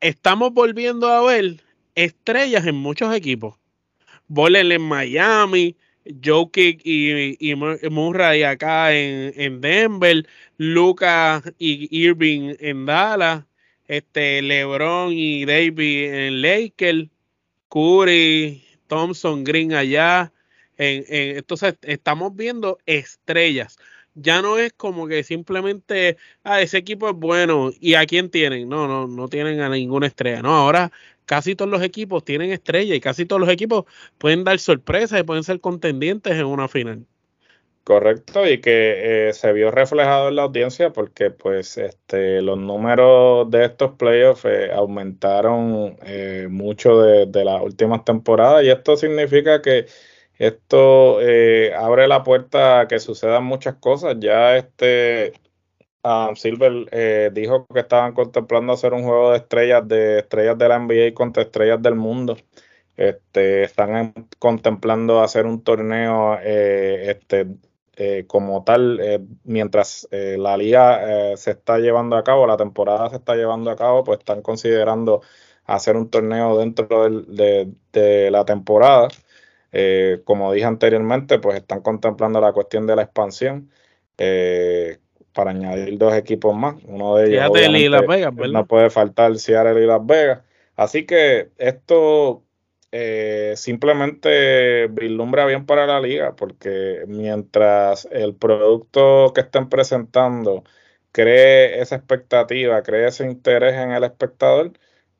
estamos 0.02 0.54
volviendo 0.54 1.08
a 1.08 1.22
ver 1.22 1.62
estrellas 1.96 2.66
en 2.66 2.76
muchos 2.76 3.16
equipos. 3.16 3.56
Boller 4.28 4.72
en 4.72 4.82
Miami, 4.82 5.76
Jokic 6.24 6.82
y, 6.84 7.38
y, 7.40 7.56
Murray 7.56 8.44
acá 8.44 8.94
en, 8.94 9.34
en 9.36 9.62
Denver, 9.62 10.28
Lucas 10.58 11.44
y 11.58 11.88
Irving 11.92 12.56
en 12.60 12.86
Dallas, 12.86 13.44
este 13.88 14.42
LeBron 14.42 15.12
y 15.14 15.46
David 15.46 16.14
en 16.14 16.42
Lakers, 16.42 17.08
Curry, 17.70 18.64
Thompson, 18.88 19.44
Green 19.44 19.74
allá. 19.74 20.32
En, 20.78 21.06
entonces 21.10 21.76
estamos 21.82 22.36
viendo 22.36 22.80
estrellas. 22.86 23.78
Ya 24.16 24.42
no 24.42 24.58
es 24.58 24.74
como 24.74 25.08
que 25.08 25.24
simplemente, 25.24 26.18
ah, 26.44 26.62
ese 26.62 26.80
equipo 26.80 27.10
es 27.10 27.16
bueno 27.16 27.72
y 27.80 27.94
a 27.94 28.06
quién 28.06 28.32
tienen. 28.32 28.68
No, 28.68 28.88
no, 28.88 29.08
no 29.08 29.28
tienen 29.28 29.62
a 29.62 29.70
ninguna 29.70 30.08
estrella. 30.08 30.42
No, 30.42 30.56
ahora 30.56 30.92
casi 31.28 31.56
todos 31.56 31.70
los 31.70 31.84
equipos 31.84 32.26
tienen 32.26 32.52
estrella 32.52 32.96
y 32.96 33.00
casi 33.00 33.26
todos 33.28 33.40
los 33.40 33.50
equipos 33.50 33.86
pueden 34.18 34.44
dar 34.44 34.58
sorpresas 34.58 35.20
y 35.20 35.24
pueden 35.24 35.44
ser 35.44 35.60
contendientes 35.62 36.34
en 36.34 36.46
una 36.46 36.68
final. 36.68 37.06
Correcto, 37.84 38.46
y 38.46 38.60
que 38.60 39.30
eh, 39.30 39.34
se 39.34 39.54
vio 39.54 39.72
reflejado 39.72 40.28
en 40.28 40.36
la 40.36 40.44
audiencia 40.44 40.92
porque 40.92 41.32
pues 41.32 41.78
este, 41.78 42.42
los 42.42 42.58
números 42.58 43.50
de 43.50 43.64
estos 43.66 43.94
playoffs 43.94 44.44
eh, 44.44 44.72
aumentaron 44.74 45.98
eh, 46.04 46.48
mucho 46.50 47.02
de, 47.02 47.28
de, 47.28 47.46
las 47.46 47.62
últimas 47.62 48.04
temporadas 48.04 48.66
y 48.66 48.70
esto 48.72 48.98
significa 48.98 49.62
que 49.62 49.86
esto 50.38 51.20
abre 51.78 52.08
la 52.08 52.24
puerta 52.24 52.82
a 52.82 52.88
que 52.88 53.00
sucedan 53.00 53.46
muchas 53.46 53.76
cosas. 53.76 54.18
Ya 54.20 54.58
este 54.58 55.34
um, 56.04 56.36
Silver 56.36 57.32
dijo 57.34 57.68
que 57.68 57.80
estaban 57.80 58.14
contemplando 58.14 58.74
hacer 58.74 58.94
un 58.94 59.04
juego 59.04 59.32
de 59.32 59.38
estrellas 59.38 59.88
de 59.88 60.20
estrellas 60.20 60.58
de 60.58 60.68
la 60.68 60.80
NBA 60.80 61.14
contra 61.14 61.44
estrellas 61.44 61.82
del 61.82 61.96
mundo. 61.96 62.38
Este, 62.98 63.64
están 63.64 64.14
contemplando 64.40 65.22
hacer 65.22 65.46
un 65.46 65.64
torneo 65.64 66.40
este, 66.40 67.48
eh, 68.00 68.26
como 68.28 68.64
tal, 68.64 69.00
eh, 69.02 69.20
mientras 69.44 70.08
eh, 70.12 70.36
la 70.38 70.56
liga 70.56 71.36
se 71.36 71.52
está 71.52 71.80
llevando 71.80 72.16
a 72.16 72.24
cabo, 72.24 72.46
la 72.46 72.56
temporada 72.56 73.10
se 73.10 73.16
está 73.16 73.36
llevando 73.36 73.72
a 73.72 73.76
cabo, 73.76 74.04
pues 74.04 74.20
están 74.20 74.44
considerando 74.44 75.22
hacer 75.66 75.98
un 75.98 76.10
torneo 76.12 76.58
dentro 76.60 77.10
de, 77.10 78.30
la 78.32 78.46
temporada. 78.46 79.08
como 80.26 80.52
dije 80.54 80.66
anteriormente, 80.66 81.40
pues 81.40 81.58
están 81.58 81.82
contemplando 81.82 82.40
la 82.42 82.54
cuestión 82.54 82.88
de 82.88 82.96
la 82.96 83.04
expansión 83.04 83.72
para 85.38 85.52
añadir 85.52 86.00
dos 86.00 86.16
equipos 86.16 86.56
más. 86.56 86.78
Uno 86.86 87.16
de 87.18 87.28
ellos 87.28 87.92
Las 87.92 88.08
Vegas, 88.08 88.34
no 88.34 88.66
puede 88.66 88.90
faltar 88.90 89.38
Seattle 89.38 89.84
y 89.84 89.86
Las 89.86 90.04
Vegas. 90.04 90.40
Así 90.76 91.06
que 91.06 91.52
esto 91.58 92.42
eh, 92.92 93.54
simplemente 93.56 94.88
vislumbra 94.88 95.46
bien 95.46 95.68
para 95.68 95.86
la 95.86 96.02
liga, 96.02 96.36
porque 96.36 97.04
mientras 97.06 98.08
el 98.12 98.34
producto 98.34 99.32
que 99.36 99.42
estén 99.42 99.70
presentando 99.70 100.64
cree 101.12 101.82
esa 101.82 101.98
expectativa, 101.98 102.82
cree 102.82 103.08
ese 103.08 103.24
interés 103.26 103.76
en 103.76 103.92
el 103.92 104.04
espectador, 104.06 104.72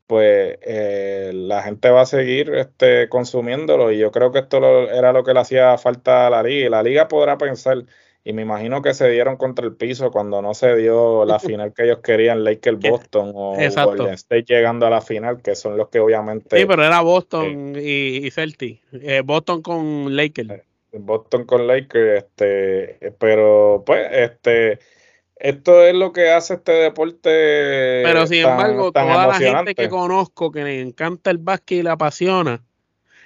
pues 0.08 0.58
eh, 0.62 1.30
la 1.32 1.62
gente 1.62 1.90
va 1.90 2.00
a 2.00 2.06
seguir 2.06 2.52
este, 2.54 3.08
consumiéndolo 3.08 3.92
y 3.92 3.98
yo 3.98 4.10
creo 4.10 4.32
que 4.32 4.40
esto 4.40 4.58
era 4.90 5.12
lo 5.12 5.22
que 5.22 5.32
le 5.34 5.40
hacía 5.40 5.78
falta 5.78 6.26
a 6.26 6.30
la 6.30 6.42
liga 6.42 6.66
y 6.66 6.70
la 6.70 6.82
liga 6.82 7.06
podrá 7.06 7.38
pensar 7.38 7.84
y 8.28 8.34
me 8.34 8.42
imagino 8.42 8.82
que 8.82 8.92
se 8.92 9.08
dieron 9.08 9.38
contra 9.38 9.64
el 9.64 9.74
piso 9.74 10.10
cuando 10.10 10.42
no 10.42 10.52
se 10.52 10.76
dio 10.76 11.24
la 11.24 11.38
final 11.40 11.72
que 11.72 11.84
ellos 11.84 12.00
querían, 12.04 12.44
Lakers 12.44 12.78
Boston 12.78 13.32
o 13.34 13.56
Golden 13.56 14.12
State 14.12 14.44
llegando 14.46 14.86
a 14.86 14.90
la 14.90 15.00
final, 15.00 15.40
que 15.40 15.54
son 15.54 15.78
los 15.78 15.88
que 15.88 15.98
obviamente. 15.98 16.58
Sí, 16.58 16.66
pero 16.66 16.84
era 16.84 17.00
Boston 17.00 17.74
y, 17.74 18.26
y 18.26 18.30
Celtic. 18.30 18.82
Eh, 18.92 19.22
Boston 19.24 19.62
con 19.62 20.14
Lakers. 20.14 20.50
Eh, 20.50 20.62
Boston 20.92 21.46
con 21.46 21.66
Lakers, 21.66 22.24
este, 22.24 23.14
pero 23.18 23.82
pues, 23.86 24.06
este, 24.12 24.78
esto 25.36 25.82
es 25.86 25.94
lo 25.94 26.12
que 26.12 26.30
hace 26.30 26.54
este 26.54 26.72
deporte. 26.72 28.02
Pero 28.04 28.26
sin 28.26 28.40
embargo, 28.40 28.92
toda 28.92 29.26
la 29.26 29.34
gente 29.36 29.74
que 29.74 29.88
conozco 29.88 30.52
que 30.52 30.64
le 30.64 30.82
encanta 30.82 31.30
el 31.30 31.38
básquet 31.38 31.78
y 31.78 31.82
la 31.82 31.92
apasiona, 31.92 32.62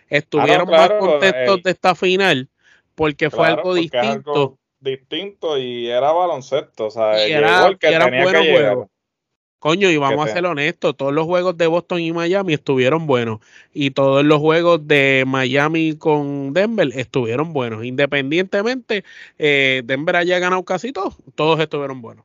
estuvieron 0.08 0.72
ah, 0.72 0.78
más 0.78 0.90
contentos 0.92 1.58
eh, 1.58 1.62
de 1.64 1.70
esta 1.72 1.96
final 1.96 2.48
porque 2.94 3.30
fue 3.30 3.48
algo 3.48 3.74
distinto 3.74 4.60
distinto 4.82 5.56
y 5.58 5.88
era 5.88 6.12
baloncesto. 6.12 6.86
O 6.86 6.90
sea, 6.90 7.26
y 7.26 7.32
era, 7.32 7.66
el 7.68 7.78
que 7.78 7.88
tenía 7.88 8.76
Coño, 9.62 9.88
y 9.88 9.96
vamos 9.96 10.28
a 10.28 10.32
ser 10.32 10.44
honestos, 10.44 10.96
todos 10.96 11.12
los 11.12 11.24
juegos 11.24 11.56
de 11.56 11.68
Boston 11.68 12.00
y 12.00 12.12
Miami 12.12 12.54
estuvieron 12.54 13.06
buenos. 13.06 13.38
Y 13.72 13.92
todos 13.92 14.24
los 14.24 14.40
juegos 14.40 14.88
de 14.88 15.22
Miami 15.24 15.96
con 15.96 16.52
Denver 16.52 16.88
estuvieron 16.96 17.52
buenos. 17.52 17.84
Independientemente, 17.84 19.04
eh, 19.38 19.82
Denver 19.84 20.16
haya 20.16 20.40
ganado 20.40 20.64
casi 20.64 20.90
todos, 20.92 21.14
todos 21.36 21.60
estuvieron 21.60 22.02
buenos. 22.02 22.24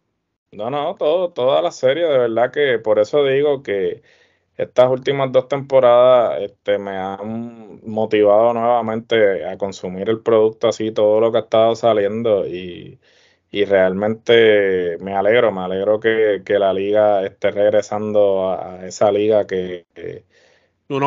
No, 0.52 0.72
no, 0.72 0.96
todo, 0.96 1.30
toda 1.30 1.62
la 1.62 1.70
serie, 1.70 2.06
de 2.06 2.18
verdad 2.18 2.52
que 2.52 2.80
por 2.80 2.98
eso 2.98 3.24
digo 3.24 3.62
que 3.62 4.02
estas 4.58 4.90
últimas 4.90 5.32
dos 5.32 5.48
temporadas 5.48 6.42
este, 6.42 6.80
me 6.80 6.98
han 6.98 7.80
motivado 7.86 8.54
nuevamente 8.54 9.46
a 9.46 9.58
consumir 9.58 10.10
el 10.10 10.22
producto 10.22 10.68
así, 10.68 10.92
todo 10.92 11.20
lo 11.20 11.32
que 11.32 11.38
ha 11.38 11.42
estado 11.42 11.76
saliendo 11.76 12.48
y, 12.48 13.00
realmente 13.52 14.98
me 15.00 15.16
alegro, 15.16 15.52
me 15.52 15.62
alegro 15.62 16.00
que, 16.00 16.44
la 16.48 16.74
liga 16.74 17.26
esté 17.26 17.50
regresando 17.52 18.52
a, 18.52 18.86
esa 18.86 19.12
liga 19.12 19.48
que, 19.48 19.86
que, 19.96 20.26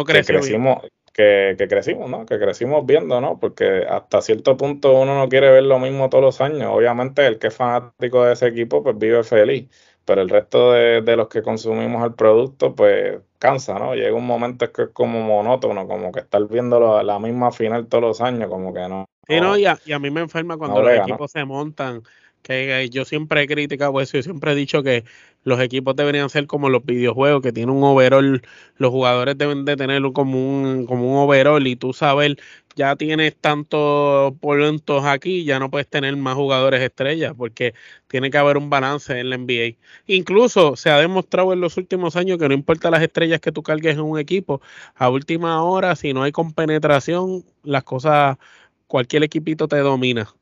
crecimos, 0.05 0.83
que, 1.13 1.67
crecimos, 1.69 2.11
¿no? 2.11 2.27
Que 2.27 2.39
crecimos 2.39 2.85
viendo, 2.87 3.21
¿no? 3.21 3.39
Porque 3.39 3.85
hasta 3.89 4.21
cierto 4.21 4.57
punto 4.57 4.95
uno 5.01 5.17
no 5.17 5.29
quiere 5.29 5.51
ver 5.51 5.65
lo 5.65 5.79
mismo 5.79 6.09
todos 6.09 6.25
los 6.25 6.41
años. 6.41 6.71
Obviamente 6.73 7.25
el 7.27 7.39
que 7.39 7.49
es 7.49 7.55
fanático 7.55 8.25
de 8.25 8.33
ese 8.33 8.49
equipo 8.49 8.83
pues 8.83 8.99
vive 8.99 9.23
feliz 9.23 9.69
pero 10.11 10.23
el 10.23 10.29
resto 10.29 10.73
de, 10.73 11.17
los 11.17 11.29
que 11.29 11.41
consumimos 11.41 12.05
el 12.05 12.15
producto, 12.15 12.75
pues 12.75 13.21
cansa, 13.39 13.79
¿no? 13.79 13.95
Llega 13.95 14.13
un 14.13 14.27
momento 14.27 14.73
que 14.73 14.83
es 14.83 14.89
como 14.89 15.23
monótono, 15.23 15.87
como 15.87 16.11
que 16.11 16.19
estar 16.19 16.45
viendo 16.49 17.01
la 17.05 17.21
misma 17.21 17.53
final 17.53 17.87
todos 17.87 18.03
los 18.03 18.21
años, 18.21 18.51
como 18.51 18.75
que 18.75 18.89
no. 18.89 19.09
Sí, 19.29 19.41
no, 19.41 19.57
y 19.57 19.67
a, 19.67 19.79
y 19.87 19.93
a 19.93 20.01
mí 20.01 20.11
me 20.11 20.23
enferma 20.23 20.57
cuando 20.57 20.83
los 20.83 20.93
equipos 20.95 21.31
se 21.31 21.45
montan, 21.45 22.03
que 22.43 22.89
yo 22.91 23.05
siempre 23.05 23.43
he 23.43 23.47
criticado 23.47 24.01
eso, 24.01 24.17
yo 24.17 24.23
siempre 24.23 24.53
he 24.53 24.55
dicho 24.55 24.83
que 24.83 25.05
los 25.45 25.61
equipos 25.61 25.97
deberían 25.97 26.31
ser 26.31 26.47
como 26.47 26.69
los 26.69 26.85
videojuegos, 26.85 27.43
que 27.43 27.53
tienen 27.53 27.75
un 27.75 27.83
overall, 27.85 28.43
los 28.77 28.91
jugadores 28.91 29.39
deben 29.39 29.65
de 29.65 29.77
tener 29.77 30.03
como 30.13 30.39
un, 30.39 30.87
como 30.87 31.13
un 31.13 31.19
overall 31.19 31.67
y 31.67 31.77
tú 31.77 31.93
saber 31.93 32.37
ya 32.77 32.97
tienes 32.97 33.37
tantos 33.37 34.33
puntos 34.39 35.05
aquí, 35.05 35.45
ya 35.45 35.59
no 35.59 35.71
puedes 35.71 35.89
tener 35.89 36.17
más 36.17 36.35
jugadores 36.35 36.81
estrellas 36.81 37.35
porque 37.37 37.75
tiene 38.09 38.31
que 38.31 38.39
haber 38.39 38.57
un 38.57 38.71
balance 38.71 39.19
en 39.19 39.31
la 39.31 39.37
NBA. 39.37 39.77
Incluso 40.07 40.77
se 40.77 40.91
ha 40.91 40.99
demostrado 40.99 41.53
en 41.53 41.61
los 41.61 41.77
últimos 41.77 42.17
años 42.17 42.39
que 42.39 42.49
no 42.49 42.55
importa 42.55 42.91
las 42.91 43.03
estrellas 43.03 43.41
que 43.41 43.53
tú 43.53 43.63
cargues 43.63 43.95
en 43.95 44.01
un 44.03 44.19
equipo, 44.19 44.61
a 44.95 45.09
última 45.11 45.63
hora, 45.63 45.97
si 45.97 46.13
no 46.13 46.23
hay 46.23 46.33
compenetración, 46.33 47.45
las 47.63 47.85
cosas, 47.85 48.39
cualquier 48.87 49.25
equipito 49.25 49.69
te 49.69 49.79
domina. 49.79 50.33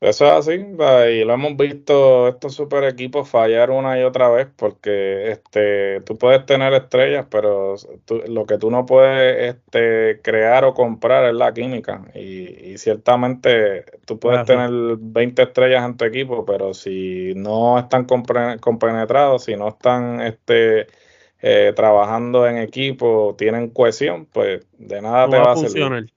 Eso 0.00 0.24
es 0.24 0.32
así, 0.32 0.52
y 0.52 1.24
lo 1.24 1.34
hemos 1.34 1.58
visto 1.58 2.28
estos 2.28 2.54
super 2.54 2.84
equipos 2.84 3.28
fallar 3.28 3.70
una 3.70 4.00
y 4.00 4.02
otra 4.02 4.30
vez, 4.30 4.48
porque 4.56 5.30
este, 5.30 6.00
tú 6.06 6.16
puedes 6.16 6.46
tener 6.46 6.72
estrellas, 6.72 7.26
pero 7.30 7.74
lo 8.26 8.46
que 8.46 8.56
tú 8.56 8.70
no 8.70 8.86
puedes 8.86 9.54
este, 9.54 10.18
crear 10.22 10.64
o 10.64 10.72
comprar 10.72 11.26
es 11.26 11.34
la 11.34 11.52
química. 11.52 12.02
Y, 12.14 12.78
ciertamente 12.78 13.84
tú 14.06 14.18
puedes 14.18 14.46
tener 14.46 14.70
20 14.98 15.42
estrellas 15.42 15.84
en 15.84 15.98
tu 15.98 16.06
equipo, 16.06 16.46
pero 16.46 16.72
si 16.72 17.34
no 17.36 17.78
están 17.78 18.06
compenetrados, 18.06 19.44
si 19.44 19.54
no 19.54 19.68
están 19.68 20.22
este, 20.22 20.86
eh, 21.42 21.74
trabajando 21.76 22.46
en 22.46 22.56
equipo, 22.56 23.34
tienen 23.36 23.68
cohesión, 23.68 24.24
pues 24.24 24.66
de 24.78 25.02
nada 25.02 25.28
te 25.28 25.36
va, 25.36 25.52
a 25.52 25.56
servir. 25.56 26.10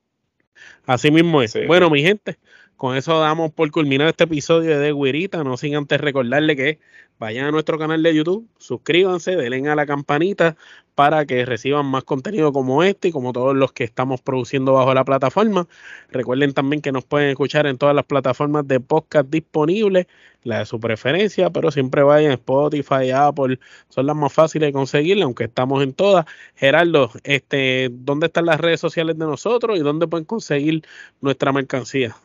Así 0.86 1.12
mismo 1.12 1.41
es. 1.41 1.58
bueno, 1.67 1.89
mi 1.89 2.02
gente. 2.02 2.38
Con 2.78 2.97
eso 2.97 3.19
damos 3.19 3.51
por 3.51 3.69
culminado 3.71 4.09
este 4.09 4.26
episodio 4.26 4.80
de 4.80 4.91
Guirita, 4.91 5.43
no 5.43 5.57
sin 5.57 5.76
antes 5.76 6.01
recordarle 6.01 6.55
que 6.55 6.80
vayan 7.19 7.45
a 7.45 7.51
nuestro 7.51 7.78
canal 7.78 8.03
de 8.03 8.13
YouTube, 8.13 8.47
suscríbanse, 8.57 9.36
denle 9.36 9.69
a 9.69 9.76
la 9.76 9.86
campanita 9.86 10.57
para 10.95 11.26
que 11.26 11.45
reciban 11.45 11.86
más 11.86 12.03
contenido 12.03 12.51
como 12.51 12.84
este 12.84 13.09
y 13.09 13.11
como 13.11 13.32
todos 13.32 13.55
los 13.55 13.71
que 13.74 13.84
estamos 13.84 14.21
produciendo 14.21 14.74
bajo 14.74 14.93
la 14.93 15.05
plataforma. 15.05 15.67
Recuerden 16.09 16.53
también 16.53 16.82
que 16.82 16.91
nos 16.91 17.05
pueden 17.05 17.30
escuchar 17.30 17.67
en 17.67 17.78
todas 17.78 17.95
las 17.95 18.05
plataformas 18.05 18.67
de 18.67 18.80
podcast 18.80 19.30
disponibles, 19.30 20.07
la 20.43 20.59
de 20.59 20.65
su 20.65 20.80
preferencia, 20.80 21.49
pero 21.51 21.71
siempre 21.71 22.03
vayan 22.03 22.32
a 22.32 22.36
Spotify, 22.36 23.11
Apple, 23.11 23.59
son 23.89 24.07
las 24.07 24.15
más 24.15 24.34
fáciles 24.34 24.67
de 24.67 24.74
conseguir, 24.74 25.21
aunque 25.24 25.45
estamos 25.45 25.84
en 25.84 25.93
todas. 25.93 26.26
Gerardo, 26.55 27.11
este, 27.24 27.89
¿dónde 27.91 28.28
están 28.28 28.45
las 28.47 28.59
redes 28.59 28.80
sociales 28.80 29.17
de 29.17 29.26
nosotros 29.26 29.78
y 29.78 29.82
dónde 29.82 30.07
pueden 30.07 30.26
conseguir 30.26 30.84
nuestra 31.21 31.53
mercancía? 31.53 32.15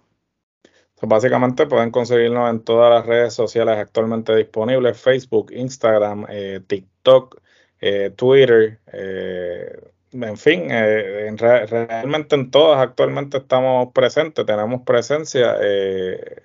Básicamente 1.03 1.66
pueden 1.66 1.90
conseguirnos 1.90 2.51
en 2.51 2.61
todas 2.64 2.90
las 2.90 3.07
redes 3.07 3.34
sociales 3.34 3.76
actualmente 3.78 4.34
disponibles, 4.34 5.01
Facebook, 5.01 5.53
Instagram, 5.53 6.26
eh, 6.28 6.61
TikTok, 6.66 7.40
eh, 7.80 8.11
Twitter, 8.16 8.80
en 10.11 10.36
fin, 10.38 10.68
realmente 10.70 12.34
en 12.34 12.51
todas 12.51 12.80
actualmente 12.80 13.38
estamos 13.38 13.92
presentes, 13.92 14.46
tenemos 14.46 14.82
presencia. 14.82 15.55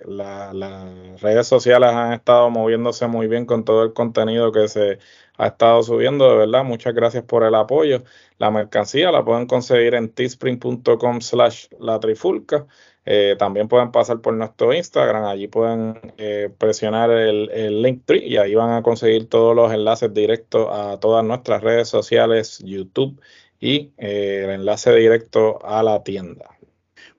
las 0.04 1.20
redes 1.20 1.46
sociales 1.46 1.90
han 1.90 2.12
estado 2.12 2.50
moviéndose 2.50 3.06
muy 3.06 3.26
bien 3.26 3.46
con 3.46 3.64
todo 3.64 3.82
el 3.82 3.92
contenido 3.94 4.52
que 4.52 4.68
se 4.68 4.98
ha 5.36 5.48
estado 5.48 5.82
subiendo, 5.82 6.30
de 6.30 6.36
verdad. 6.38 6.64
Muchas 6.64 6.94
gracias 6.94 7.24
por 7.24 7.44
el 7.44 7.54
apoyo. 7.54 8.04
La 8.38 8.50
mercancía 8.50 9.10
la 9.10 9.24
pueden 9.24 9.46
conseguir 9.46 9.94
en 9.94 10.10
teespring.com 10.12 11.20
slash 11.20 11.68
la 11.78 11.98
trifulca. 12.00 12.66
Eh, 13.06 13.36
también 13.38 13.68
pueden 13.68 13.92
pasar 13.92 14.20
por 14.20 14.32
nuestro 14.34 14.72
Instagram, 14.72 15.24
allí 15.24 15.46
pueden 15.46 16.00
eh, 16.16 16.48
presionar 16.56 17.10
el, 17.10 17.50
el 17.50 17.82
link 17.82 18.02
tree 18.06 18.26
y 18.26 18.38
ahí 18.38 18.54
van 18.54 18.70
a 18.70 18.82
conseguir 18.82 19.28
todos 19.28 19.54
los 19.54 19.72
enlaces 19.72 20.12
directos 20.14 20.68
a 20.70 20.98
todas 20.98 21.24
nuestras 21.24 21.62
redes 21.62 21.88
sociales, 21.88 22.60
YouTube 22.64 23.20
y 23.60 23.90
eh, 23.98 24.42
el 24.44 24.50
enlace 24.50 24.94
directo 24.94 25.58
a 25.64 25.82
la 25.82 26.02
tienda. 26.02 26.50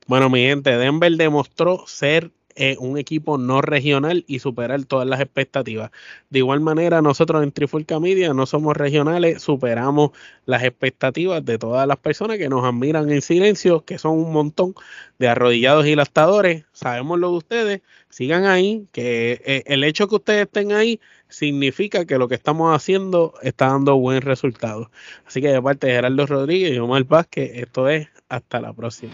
Bueno, 0.08 0.30
mi 0.30 0.46
gente, 0.46 0.78
Denver 0.78 1.12
demostró 1.14 1.86
ser 1.88 2.32
un 2.80 2.98
equipo 2.98 3.38
no 3.38 3.62
regional 3.62 4.24
y 4.28 4.40
superar 4.40 4.86
todas 4.86 5.08
las 5.08 5.20
expectativas. 5.20 5.92
De 6.30 6.40
igual 6.40 6.62
manera, 6.62 7.02
nosotros 7.02 7.44
en 7.44 7.52
Trifulca 7.52 8.00
Media 8.00 8.34
no 8.34 8.46
somos 8.46 8.78
regionales, 8.78 9.42
superamos 9.42 10.12
las 10.46 10.64
expectativas 10.64 11.44
de 11.44 11.58
todas 11.58 11.88
las 11.88 11.98
personas 11.98 12.38
que 12.38 12.50
nos 12.50 12.64
admiran 12.64 13.10
en 13.12 13.22
silencio, 13.22 13.84
que 13.84 13.98
son 13.98 14.18
un 14.18 14.32
montón 14.32 14.74
de 15.20 15.28
arrodillados 15.28 15.86
y 15.86 15.96
lastadores. 15.96 16.66
Sabemos 16.72 17.20
lo 17.20 17.32
de 17.32 17.38
ustedes, 17.38 17.82
sigan 18.10 18.46
ahí, 18.46 18.88
que 18.92 19.42
eh, 19.46 19.64
el 19.68 19.84
hecho 19.84 20.08
que 20.08 20.16
ustedes 20.16 20.44
estén 20.44 20.72
ahí 20.72 21.00
significa 21.28 22.06
que 22.06 22.18
lo 22.18 22.28
que 22.28 22.36
estamos 22.36 22.76
haciendo 22.76 23.34
está 23.42 23.68
dando 23.68 23.98
buen 23.98 24.22
resultado. 24.22 24.92
Así 25.26 25.42
que 25.42 25.50
de 25.50 25.62
parte 25.62 25.88
de 25.88 25.94
Gerardo 25.94 26.26
Rodríguez 26.26 26.74
y 26.74 26.80
Omar 26.80 27.04
Vázquez, 27.04 27.52
esto 27.56 27.90
es 27.90 28.08
hasta 28.30 28.62
la 28.62 28.74
próxima. 28.74 29.14